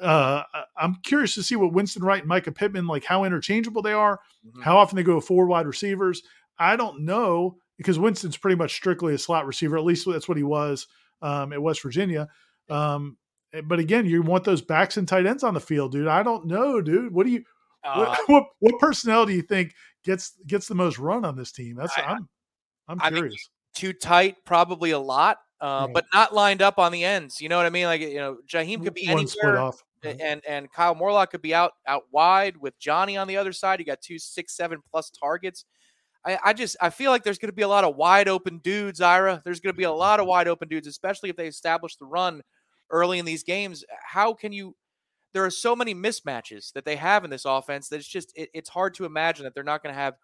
[0.00, 0.42] uh,
[0.76, 4.20] I'm curious to see what Winston Wright and Mycah Pittman, like how interchangeable they are,
[4.46, 4.62] mm-hmm.
[4.62, 6.22] how often they go four wide receivers.
[6.58, 9.76] I don't know because Winston's pretty much strictly a slot receiver.
[9.76, 10.86] At least that's what he was
[11.22, 12.28] um, at West Virginia.
[12.68, 13.16] Um,
[13.52, 16.08] eh, but again, you want those backs and tight ends on the field, dude.
[16.08, 17.12] I don't know, dude.
[17.12, 17.44] What do you?
[17.84, 19.74] Uh, what, what, what personnel do you think
[20.04, 21.76] gets gets the most run on this team?
[21.76, 22.28] That's I, I'm
[22.88, 23.50] I'm I curious.
[23.74, 27.40] too tight, probably a lot uh, but not lined up on the ends.
[27.40, 27.86] You know what I mean?
[27.86, 29.82] Like you know, Jaheim could be One anywhere, off.
[30.02, 33.80] and and Kyle Morlock could be out out wide with Johnny on the other side.
[33.80, 35.64] You got two six seven plus targets.
[36.24, 38.58] I, I just I feel like there's going to be a lot of wide open
[38.58, 39.40] dudes, Ira.
[39.44, 42.06] There's going to be a lot of wide open dudes, especially if they establish the
[42.06, 42.42] run
[42.90, 43.84] early in these games.
[44.04, 44.74] How can you?
[45.32, 48.50] There are so many mismatches that they have in this offense that it's just it,
[48.52, 50.14] it's hard to imagine that they're not going to have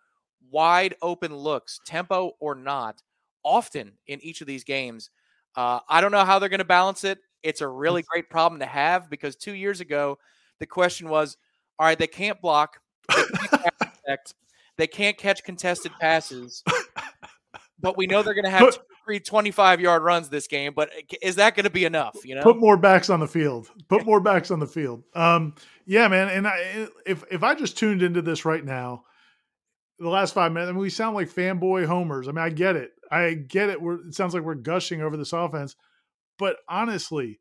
[0.51, 3.03] wide open looks, tempo or not,
[3.45, 5.11] often in each of these games.
[5.57, 7.19] Uh, I don't know how they're going to balance it.
[7.43, 10.19] It's a really great problem to have because two years ago,
[10.61, 11.37] the question was
[11.79, 12.79] all right, they can't block,
[13.09, 14.35] they can't, protect,
[14.77, 16.63] they can't catch contested passes,
[17.81, 20.73] but we know they're going to have two, three 25 yard runs this game.
[20.75, 20.91] But
[21.21, 22.17] is that going to be enough?
[22.25, 25.03] You know, put more backs on the field, put more backs on the field.
[25.15, 25.55] Um,
[25.87, 26.29] yeah, man.
[26.29, 29.05] And I, if, if I just tuned into this right now,
[29.99, 32.29] the last five minutes, I mean, we sound like fanboy homers.
[32.29, 32.93] I mean, I get it.
[33.13, 33.81] I get it.
[33.81, 35.77] We're, it sounds like we're gushing over this offense,
[36.39, 37.41] but honestly,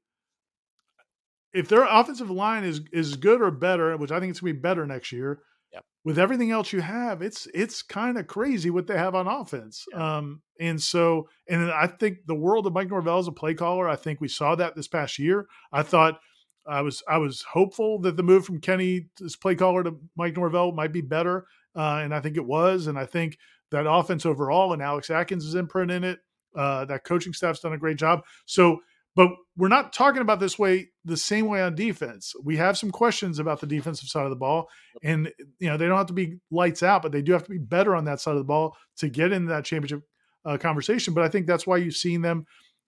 [1.54, 4.60] if their offensive line is is good or better, which I think it's gonna be
[4.60, 5.40] better next year,
[5.74, 5.84] yep.
[6.04, 9.86] with everything else you have, it's it's kind of crazy what they have on offense.
[9.94, 13.88] Um, and so, and I think the world of Mike Norvell as a play caller,
[13.88, 15.48] I think we saw that this past year.
[15.72, 16.20] I thought
[16.68, 20.36] I was I was hopeful that the move from Kenny as play caller to Mike
[20.36, 21.46] Norvell might be better,
[21.76, 22.88] uh, and I think it was.
[22.88, 23.38] And I think
[23.72, 26.20] that offense overall and Alex Atkins is imprint in it.
[26.56, 28.22] Uh, that coaching staff's done a great job.
[28.46, 28.80] So,
[29.16, 32.34] but we're not talking about this way the same way on defense.
[32.44, 34.68] We have some questions about the defensive side of the ball,
[35.04, 37.50] and you know they don't have to be lights out, but they do have to
[37.50, 40.04] be better on that side of the ball to get into that championship
[40.46, 41.14] uh, conversation.
[41.14, 42.46] But I think that's why you've seen them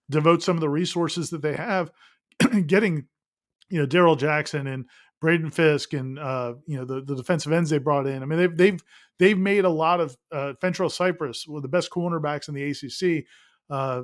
[0.09, 1.91] devote some of the resources that they have,
[2.67, 3.07] getting
[3.69, 4.85] you know Darrell Jackson and
[5.23, 8.21] Braden Fiske and uh, you know the, the defensive ends they brought in.
[8.21, 8.83] I mean they've they've
[9.19, 13.25] they've made a lot of uh, Cypress, one of the best cornerbacks in the ACC.
[13.69, 14.03] Uh,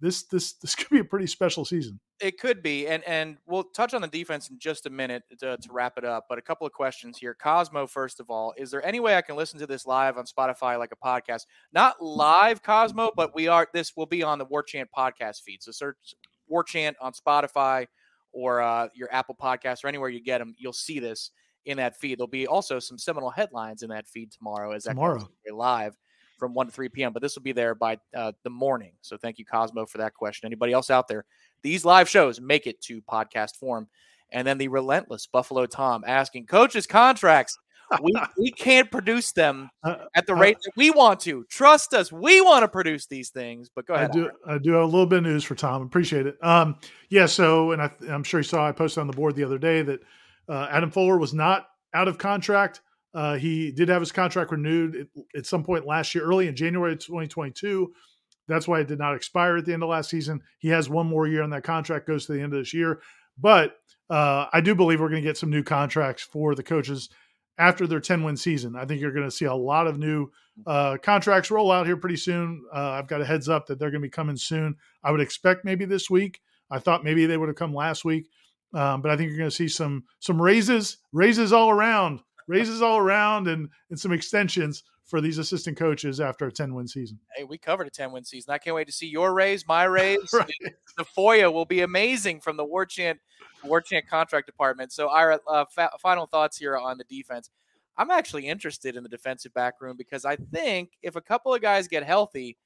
[0.00, 2.00] this this this could be a pretty special season.
[2.18, 5.58] It could be, and and we'll touch on the defense in just a minute to,
[5.58, 6.24] to wrap it up.
[6.30, 7.86] But a couple of questions here, Cosmo.
[7.86, 10.78] First of all, is there any way I can listen to this live on Spotify
[10.78, 11.42] like a podcast?
[11.74, 13.68] Not live, Cosmo, but we are.
[13.74, 15.62] This will be on the War Chant podcast feed.
[15.62, 16.14] So search
[16.48, 17.86] War Chant on Spotify
[18.34, 21.30] or uh, your Apple Podcast or anywhere you get them, you'll see this
[21.64, 22.18] in that feed.
[22.18, 25.96] There'll be also some Seminole Headlines in that feed tomorrow as tomorrow live
[26.38, 27.12] from 1 to 3 p.m.
[27.12, 28.92] But this will be there by uh, the morning.
[29.00, 30.46] So thank you, Cosmo, for that question.
[30.46, 31.24] Anybody else out there?
[31.62, 33.88] These live shows make it to podcast form.
[34.32, 37.56] And then the relentless Buffalo Tom asking coaches contracts
[38.02, 41.44] we, we can't produce them uh, at the rate that we want to.
[41.50, 43.70] Trust us, we want to produce these things.
[43.74, 44.10] But go ahead.
[44.10, 44.30] I do.
[44.46, 45.82] I do have a little bit of news for Tom.
[45.82, 46.36] Appreciate it.
[46.42, 46.76] Um,
[47.10, 47.26] yeah.
[47.26, 49.82] So, and I, am sure you saw I posted on the board the other day
[49.82, 50.00] that
[50.48, 52.80] uh, Adam Fuller was not out of contract.
[53.14, 55.06] Uh, he did have his contract renewed at,
[55.36, 57.92] at some point last year, early in January 2022.
[58.48, 60.42] That's why it did not expire at the end of last season.
[60.58, 63.00] He has one more year on that contract, goes to the end of this year.
[63.38, 63.76] But
[64.10, 67.08] uh, I do believe we're going to get some new contracts for the coaches
[67.58, 68.76] after their 10 win season.
[68.76, 70.30] I think you're going to see a lot of new
[70.66, 72.64] uh, contracts roll out here pretty soon.
[72.72, 74.76] Uh, I've got a heads up that they're going to be coming soon.
[75.02, 76.40] I would expect maybe this week.
[76.70, 78.28] I thought maybe they would have come last week,
[78.72, 82.82] um, but I think you're going to see some some raises, raises all around, raises
[82.82, 87.18] all around, and and some extensions for these assistant coaches after a 10 win season.
[87.36, 88.52] Hey, we covered a 10 win season.
[88.52, 90.32] I can't wait to see your raise, my raise.
[90.32, 90.50] Right.
[90.96, 93.20] The FOIA will be amazing from the War Chant
[93.64, 94.92] War Chant contract department.
[94.92, 97.50] So, Ira, uh, fa- final thoughts here on the defense.
[97.96, 101.62] I'm actually interested in the defensive back room because I think if a couple of
[101.62, 102.56] guys get healthy,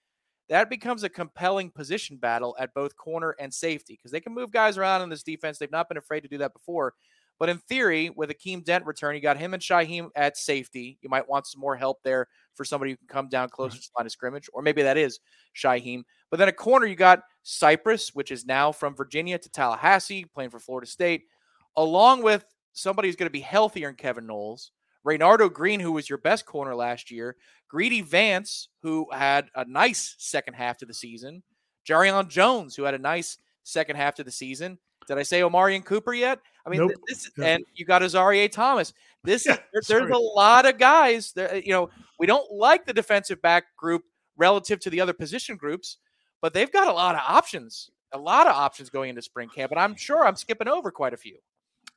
[0.49, 4.51] that becomes a compelling position battle at both corner and safety because they can move
[4.51, 5.59] guys around in this defense.
[5.59, 6.95] They've not been afraid to do that before.
[7.39, 10.99] But in theory, with Akeem Dent return, you got him and Shyheim at safety.
[11.03, 13.83] You might want some more help there for somebody who can come down closer to
[13.83, 15.21] the line of scrimmage, or maybe that is
[15.55, 16.03] Shyheim.
[16.31, 20.51] But then a corner, you got Cypress, which is now from Virginia to Tallahassee, playing
[20.51, 21.25] for Florida State,
[21.79, 22.45] along with
[22.75, 24.73] somebody who's going to be healthier in Kevin Knowles.
[25.07, 27.37] Renardo Green, who was your best corner last year,
[27.67, 31.43] Greedy Vance, who had a nice second half to the season,
[31.89, 34.79] Jarrian Jones, who had a nice second half to the season.
[35.07, 36.41] Did I say Omarion Cooper yet?
[36.67, 36.93] I mean, Nope.
[37.07, 38.93] this and you got Azareye'h Thomas.
[39.25, 41.33] This Yeah, there- there's a lot of guys.
[41.33, 41.89] There, you know,
[42.19, 44.03] we don't like the defensive back group
[44.37, 45.97] relative to the other position groups,
[46.41, 47.91] but they've got a lot of options.
[48.13, 51.13] A lot of options going into spring camp, and I'm sure I'm skipping over quite
[51.13, 51.37] a few.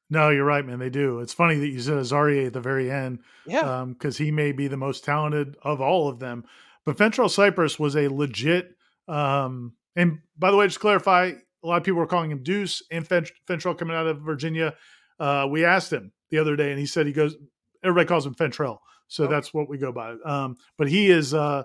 [0.10, 0.78] No, you're right, man.
[0.80, 1.20] They do.
[1.22, 3.20] It's funny that you said Azareye'h at the very end.
[3.46, 6.44] Yeah, because he may be the most talented of all of them.
[6.86, 8.76] But Fentrell Cypress was a legit.
[9.08, 11.32] Um, and by the way, just to clarify,
[11.64, 14.74] a lot of people were calling him Deuce and Fent- Fentrell coming out of Virginia.
[15.18, 17.36] Uh, we asked him the other day, and he said he goes.
[17.84, 19.34] Everybody calls him Fentrell, so Okay.
[19.34, 20.16] that's what we go by.
[20.26, 21.64] Um, but he is, uh,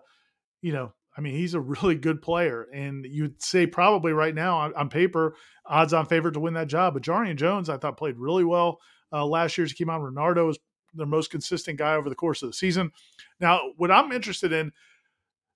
[0.62, 4.58] you know, I mean, he's a really good player, and you'd say probably right now
[4.58, 6.94] on, on paper, odds-on favorite to win that job.
[6.94, 8.78] But Jarrian Jones, I thought played really well
[9.12, 10.00] uh, last year's came out.
[10.00, 10.58] Renardo was
[10.94, 12.90] their most consistent guy over the course of the season.
[13.40, 14.72] Now, what I'm interested in,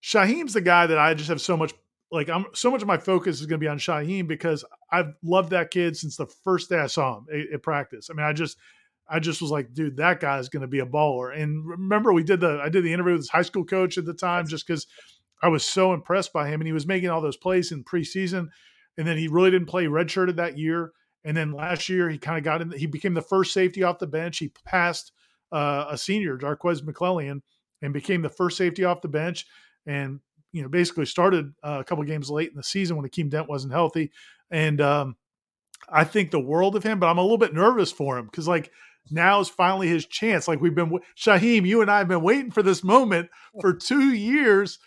[0.02, 1.72] Shyheim's the guy that I just have so much
[2.12, 5.14] like I'm so much of my focus is going to be on Shyheim because I've
[5.22, 8.08] loved that kid since the first day I saw him at, at practice.
[8.10, 8.56] I mean, I just
[9.08, 11.36] I just was like, dude, that guy's going to be a baller.
[11.36, 14.06] And remember, we did the I did the interview with his high school coach at
[14.06, 14.86] the time just because
[15.42, 18.48] I was so impressed by him, and he was making all those plays in preseason,
[18.98, 20.92] and then he really didn't play redshirted that year.
[21.24, 22.72] And then last year, he kind of got in.
[22.72, 24.38] He became the first safety off the bench.
[24.38, 25.12] He passed
[25.52, 27.42] uh, a senior, Jarques McClellan,
[27.82, 29.46] and became the first safety off the bench.
[29.86, 30.20] And
[30.52, 33.48] you know, basically started uh, a couple games late in the season when Akeem Dent
[33.48, 34.10] wasn't healthy.
[34.50, 35.16] And um,
[35.88, 38.48] I think the world of him, but I'm a little bit nervous for him because
[38.48, 38.70] like
[39.10, 40.48] now is finally his chance.
[40.48, 43.30] Like we've been, Shyheim, you and I have been waiting for this moment
[43.60, 44.78] for two years.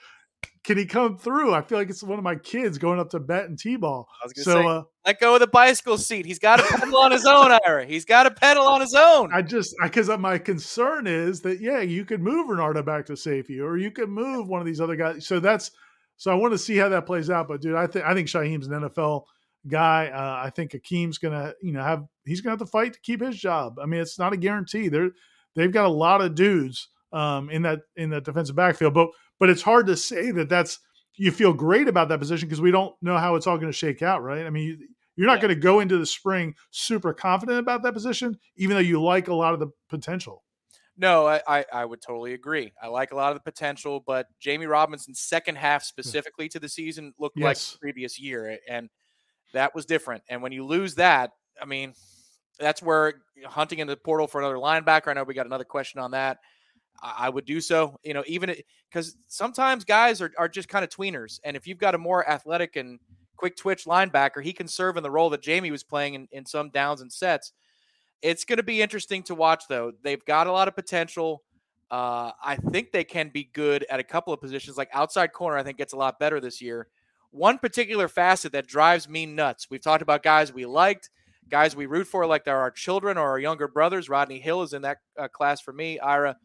[0.63, 1.53] Can he come through?
[1.53, 4.07] I feel like it's one of my kids going up to bet and t-ball.
[4.21, 6.25] I was So say, uh, let go of the bicycle seat.
[6.25, 7.85] He's got a pedal on his own, Ira.
[7.85, 9.33] He's got a pedal on his own.
[9.33, 13.59] I just because my concern is that yeah, you could move Renardo back to safety,
[13.59, 15.27] or you could move one of these other guys.
[15.27, 15.71] So that's
[16.15, 17.49] so I want to see how that plays out.
[17.49, 19.23] But dude, I think I think Shyheim's an NFL
[19.67, 20.07] guy.
[20.07, 23.21] Uh, I think Akeem's gonna you know have he's gonna have to fight to keep
[23.21, 23.79] his job.
[23.81, 24.87] I mean, it's not a guarantee.
[24.87, 25.11] They're
[25.55, 29.09] they've got a lot of dudes um, in that in that defensive backfield, but
[29.43, 30.79] but it's hard to say that that's
[31.15, 33.77] you feel great about that position because we don't know how it's all going to
[33.77, 34.45] shake out, right?
[34.45, 34.63] I mean.
[34.65, 35.41] You, you're not Yeah.
[35.41, 39.27] going to go into the spring super confident about that position, even though you like
[39.27, 40.43] a lot of the potential.
[40.97, 42.73] No, I, I, I would totally agree.
[42.81, 46.67] I like a lot of the potential, but Jamie Robinson's second half specifically to the
[46.67, 48.89] season looked like the previous year, and
[49.53, 50.23] that was different.
[50.29, 51.29] And when you lose that,
[51.61, 51.93] I mean,
[52.59, 53.13] that's where
[53.45, 55.09] hunting in the portal for another linebacker.
[55.09, 56.39] I know we got another question on that.
[57.01, 58.55] I, would do so, you know, even
[58.89, 62.27] because sometimes guys are, are just kind of tweeners, and if you've got a more
[62.29, 62.99] athletic and
[63.35, 66.45] quick twitch linebacker, he can serve in the role that Jamie was playing in, in
[66.45, 67.51] some downs and sets.
[68.21, 69.91] It's going to be interesting to watch, though.
[70.01, 71.43] They've got a lot of potential.
[71.91, 75.57] Uh, I think they can be good at a couple of positions, like outside corner.
[75.57, 76.87] I think gets a lot better this year.
[77.31, 79.67] One particular facet that drives me nuts.
[79.69, 81.09] We've talked about guys we liked,
[81.49, 84.07] guys we root for, like they're our children or our younger brothers.
[84.07, 86.37] Rodney Hill is in that uh, class for me, Ira.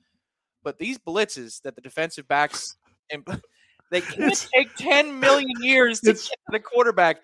[0.63, 2.77] But these blitzes that the defensive backs,
[3.11, 3.17] they
[4.01, 7.19] can't It's- take ten million years to get to the quarterback.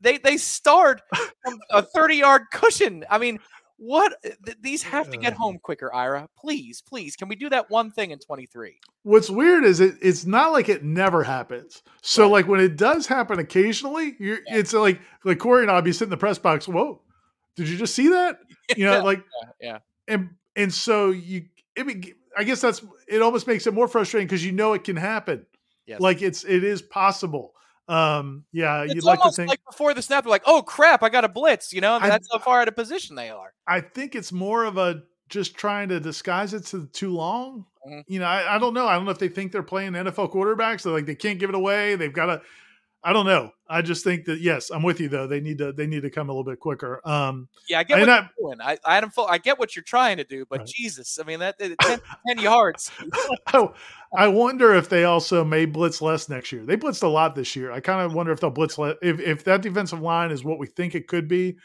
[0.00, 1.02] They they start
[1.44, 3.04] from a thirty yard cushion.
[3.10, 3.38] I mean,
[3.76, 4.14] what?
[4.24, 6.28] Eh, th- These have to get home quicker, Ira.
[6.38, 8.78] Please, please, can we do that one thing in twenty three?
[9.02, 11.82] What's weird is it it's not like it never happens.
[12.02, 12.32] So Right.
[12.32, 16.06] like when it does happen occasionally, you're it's like like Corey and I'll be sitting
[16.08, 16.68] in the press box.
[16.68, 17.00] Whoa,
[17.56, 18.38] did you just see that?
[18.76, 19.24] You know, like
[19.60, 19.78] yeah.
[20.06, 21.46] and and so you
[21.78, 22.04] I mean,
[22.40, 23.22] I guess that's it.
[23.22, 25.46] Almost makes it more frustrating because you know it can happen.
[25.86, 26.00] Yes.
[26.00, 27.52] Like it's it is possible.
[27.88, 29.48] Um, yeah, it's you'd like to think.
[29.48, 32.08] like before the snap, they're like, "Oh crap, I got a blitz." You know, I-
[32.08, 33.52] that's how far out of position they are.
[33.66, 37.66] I think it's more of a just trying to disguise it to too long.
[37.88, 38.04] Mhm.
[38.06, 38.86] You know, I, I don't know.
[38.86, 40.82] I don't know if they think they're playing NFL quarterbacks.
[40.82, 41.96] So like they can't give it away.
[41.96, 42.42] They've got to.
[43.02, 43.50] I don't know.
[43.66, 45.26] I just think that yes, I'm with you though.
[45.26, 47.00] They need to they need to come a little bit quicker.
[47.08, 48.60] Um, Yeah, I get what I- you're doing.
[48.60, 50.66] I, Adam, Fo- I get what you're trying to do, but Right.
[50.68, 52.90] Jesus, I mean that, that 10, 10 yards.
[53.46, 53.68] I,
[54.14, 56.66] I wonder if they also may blitz less next year.
[56.66, 57.72] They blitzed a lot this year.
[57.72, 58.96] I kind of wonder if they'll blitz less.
[59.02, 61.56] If if that defensive line is what we think it could be,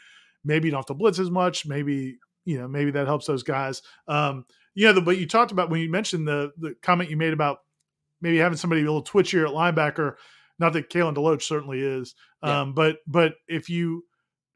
[0.44, 1.66] maybe you don't have to blitz as much.
[1.66, 2.16] Maybe
[2.46, 3.82] you know maybe that helps those guys.
[4.08, 7.16] Um, you know, the, but you talked about when you mentioned the the comment you
[7.18, 7.58] made about
[8.22, 10.14] maybe having somebody a little twitchier at linebacker.
[10.58, 12.60] Not that Kalen Deloach certainly is, Yeah.
[12.62, 14.04] um, but but if you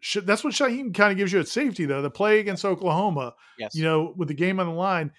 [0.01, 2.01] should, that's what Shyheim kind of gives you at safety though.
[2.03, 3.75] The play against Oklahoma, Yes.
[3.75, 5.13] you know, with the game on the line,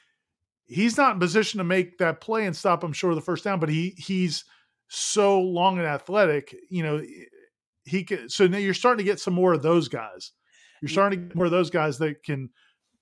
[0.65, 3.43] he's not in position to make that play and stop him short of the first
[3.43, 4.43] down, but he he's
[4.87, 7.01] so long and athletic, you know,
[7.85, 10.31] he can so now you're starting to get some more of those guys.
[10.81, 12.49] You're starting to get more of those guys that can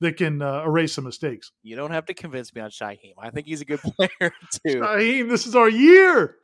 [0.01, 1.51] that can uh, erase some mistakes.
[1.63, 3.13] You don't have to convince me on Shyheim.
[3.17, 4.09] I think he's a good player
[4.65, 4.79] too.
[4.81, 6.37] Shyheim, this is our year.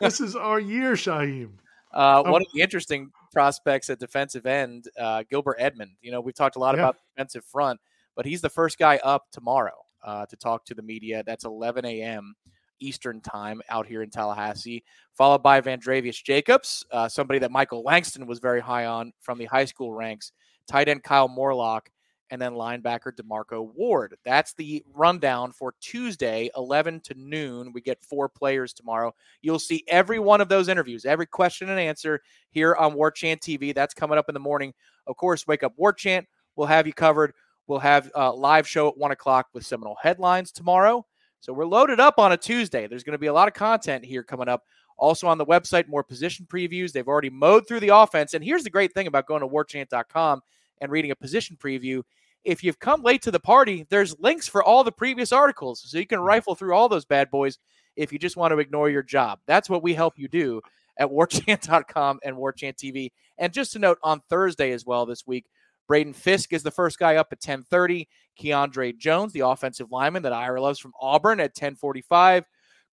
[0.00, 1.50] this is our year, Shyheim.
[1.94, 2.32] Uh, Oh.
[2.32, 5.90] one of the interesting prospects at defensive end, uh, Gilber Edmond.
[6.00, 6.84] You know, we've talked a lot Yeah.
[6.84, 7.80] about defensive front,
[8.16, 11.22] but he's the first guy up tomorrow uh, to talk to the media.
[11.26, 12.34] That's 11 a.m.
[12.80, 14.84] Eastern time out here in Tallahassee,
[15.18, 19.44] followed by Vandrevius Jacobs, uh, somebody that Michael Langston was very high on from the
[19.44, 20.32] high school ranks,
[20.66, 21.90] tight end Kyle Morlock,
[22.32, 24.16] and then linebacker DeMarco Ward.
[24.24, 27.74] That's the rundown for Tuesday, 11 to noon.
[27.74, 29.14] We get four players tomorrow.
[29.42, 33.42] You'll see every one of those interviews, every question and answer here on War Chant
[33.42, 33.74] TV.
[33.74, 34.72] That's coming up in the morning.
[35.06, 36.26] Of course, Wake Up War Chant.
[36.56, 37.34] We'll have you covered.
[37.66, 41.04] We'll have a live show at one o'clock with Seminole headlines tomorrow.
[41.40, 42.86] So we're loaded up on a Tuesday.
[42.86, 44.62] There's going to be a lot of content here coming up.
[44.96, 46.92] Also on the website, more position previews.
[46.92, 48.32] They've already mowed through the offense.
[48.32, 50.40] And here's the great thing about going to warchant.com
[50.80, 52.02] and reading a position preview.
[52.44, 55.82] If you've come late to the party, there's links for all the previous articles.
[55.86, 56.24] So you can hmm.
[56.24, 57.58] rifle through all those bad boys
[57.96, 59.38] if you just want to ignore your job.
[59.46, 60.60] That's what we help you do
[60.98, 63.10] at warchant.com and warchant TV.
[63.38, 65.46] And just to note, on Thursday as well this week,
[65.88, 68.08] Braden Fiske is the first guy up at 1030.
[68.40, 72.44] Keiondre Jones, the offensive lineman that Ira loves from Auburn at 1045.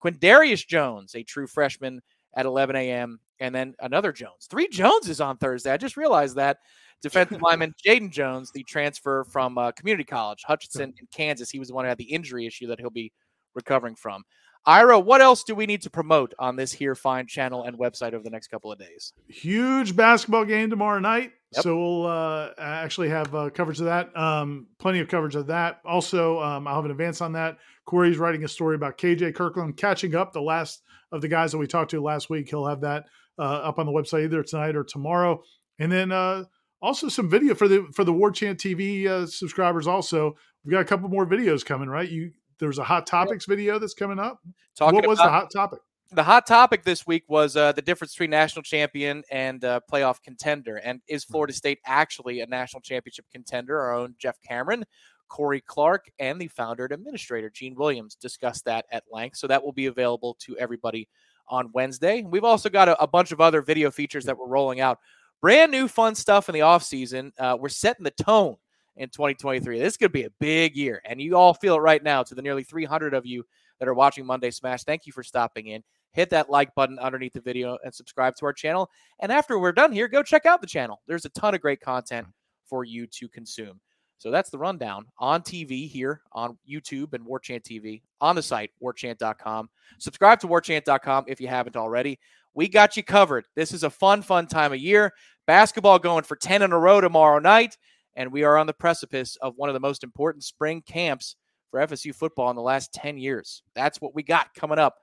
[0.04, 2.02] Quindarius Jones, a true freshman
[2.36, 3.20] at 11 a.m.
[3.40, 4.48] And then another Jones.
[4.50, 5.72] Three Joneses on Thursday.
[5.72, 6.58] I just realized that.
[7.02, 11.50] Defensive lineman Jaden Jones, the transfer from uh, community college, Hutchinson in Kansas.
[11.50, 13.14] He was the one who had the injury issue that he'll be
[13.56, 14.24] recovering from.
[14.66, 18.14] Ira, what else do we need to promote on this here fine channel and website
[18.14, 19.14] over the next couple of days?
[19.28, 21.32] Huge basketball game tomorrow night.
[21.54, 21.64] Yep.
[21.64, 24.16] So we'll uh, actually have uh, coverage of that.
[24.16, 25.80] Um, plenty of coverage of that.
[25.86, 27.58] Also, um, I'll have an advance on that.
[27.86, 31.58] Corey's writing a story about KJ Kirkland catching up the last of the guys that
[31.58, 32.50] we talked to last week.
[32.50, 33.06] He'll have that
[33.44, 35.42] up on the website either tonight or tomorrow.
[35.80, 36.46] And then uh,
[36.82, 39.88] also some video for the for the War Chant TV uh, subscribers.
[39.88, 41.90] Also, we've got a couple more videos coming.
[41.90, 42.10] Right?
[42.10, 44.40] You there's a hot topics video that's coming up.
[44.78, 45.80] Talking what was the hot topic?
[46.12, 50.22] the hot topic this week was uh, the difference between national champion and uh, playoff
[50.24, 50.78] contender.
[50.78, 53.80] And is Florida State actually a national championship contender?
[53.80, 54.86] Our own Jeff Cameron,
[55.28, 59.38] Corey Clark, and the founder and administrator, Gene Williams, discussed that at length.
[59.38, 61.08] So that will be available to everybody
[61.50, 62.24] on Wednesday.
[62.24, 65.00] We've also got a, a bunch of other video features that we're rolling out.
[65.42, 67.32] Brand new fun stuff in the offseason.
[67.38, 68.58] Uh, we're setting the tone
[68.98, 69.80] in 2023.
[69.80, 72.42] This could be a big year, and you all feel it right now to the
[72.42, 73.46] nearly 300 of you
[73.80, 74.84] that are watching Monday Smash.
[74.84, 75.84] Thank you for stopping in.
[76.12, 78.90] Hit that like button underneath the video and subscribe to our channel.
[79.20, 81.02] And after we're done here, go check out the channel.
[81.08, 82.28] There's a ton of great content
[82.66, 83.80] for you to consume.
[84.20, 88.72] So that's the rundown on TV here on YouTube and Warchant TV on the site,
[88.84, 89.70] warchant.com.
[89.98, 92.20] Subscribe to warchant.com if you haven't already.
[92.54, 93.46] We got you covered.
[93.56, 95.14] This is a fun, fun time of year.
[95.48, 97.78] Basketball going for 10 in a row tomorrow night.
[98.16, 101.38] And we are on the precipice of one of the most important spring camps
[101.72, 103.64] for FSU football in the last 10 years.
[103.74, 104.98] That's what we got coming up.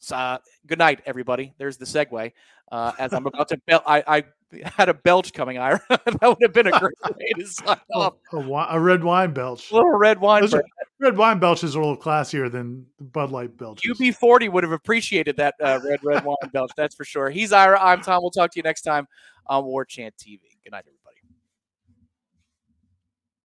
[0.00, 1.54] So, uh, good night, everybody.
[1.58, 2.32] There's the segue.
[2.72, 4.24] Uh, as I'm about to bel I, I
[4.76, 5.80] had a belch coming, Ira.
[5.88, 8.14] that would have been a great way to sign off.
[8.32, 9.70] A, a red wine belch.
[9.70, 10.44] A little red wine.
[10.52, 10.62] Are-
[11.00, 13.96] Red wine belches are a little classier than Bud Light belches.
[13.96, 16.72] UB40 would have appreciated that uh, red, red wine belch.
[16.76, 17.30] That's for sure.
[17.30, 17.80] He's Ira.
[17.80, 18.20] I'm Tom.
[18.20, 19.06] We'll talk to you next time
[19.46, 20.40] on War Chant TV.
[20.64, 20.97] Good night, everybody.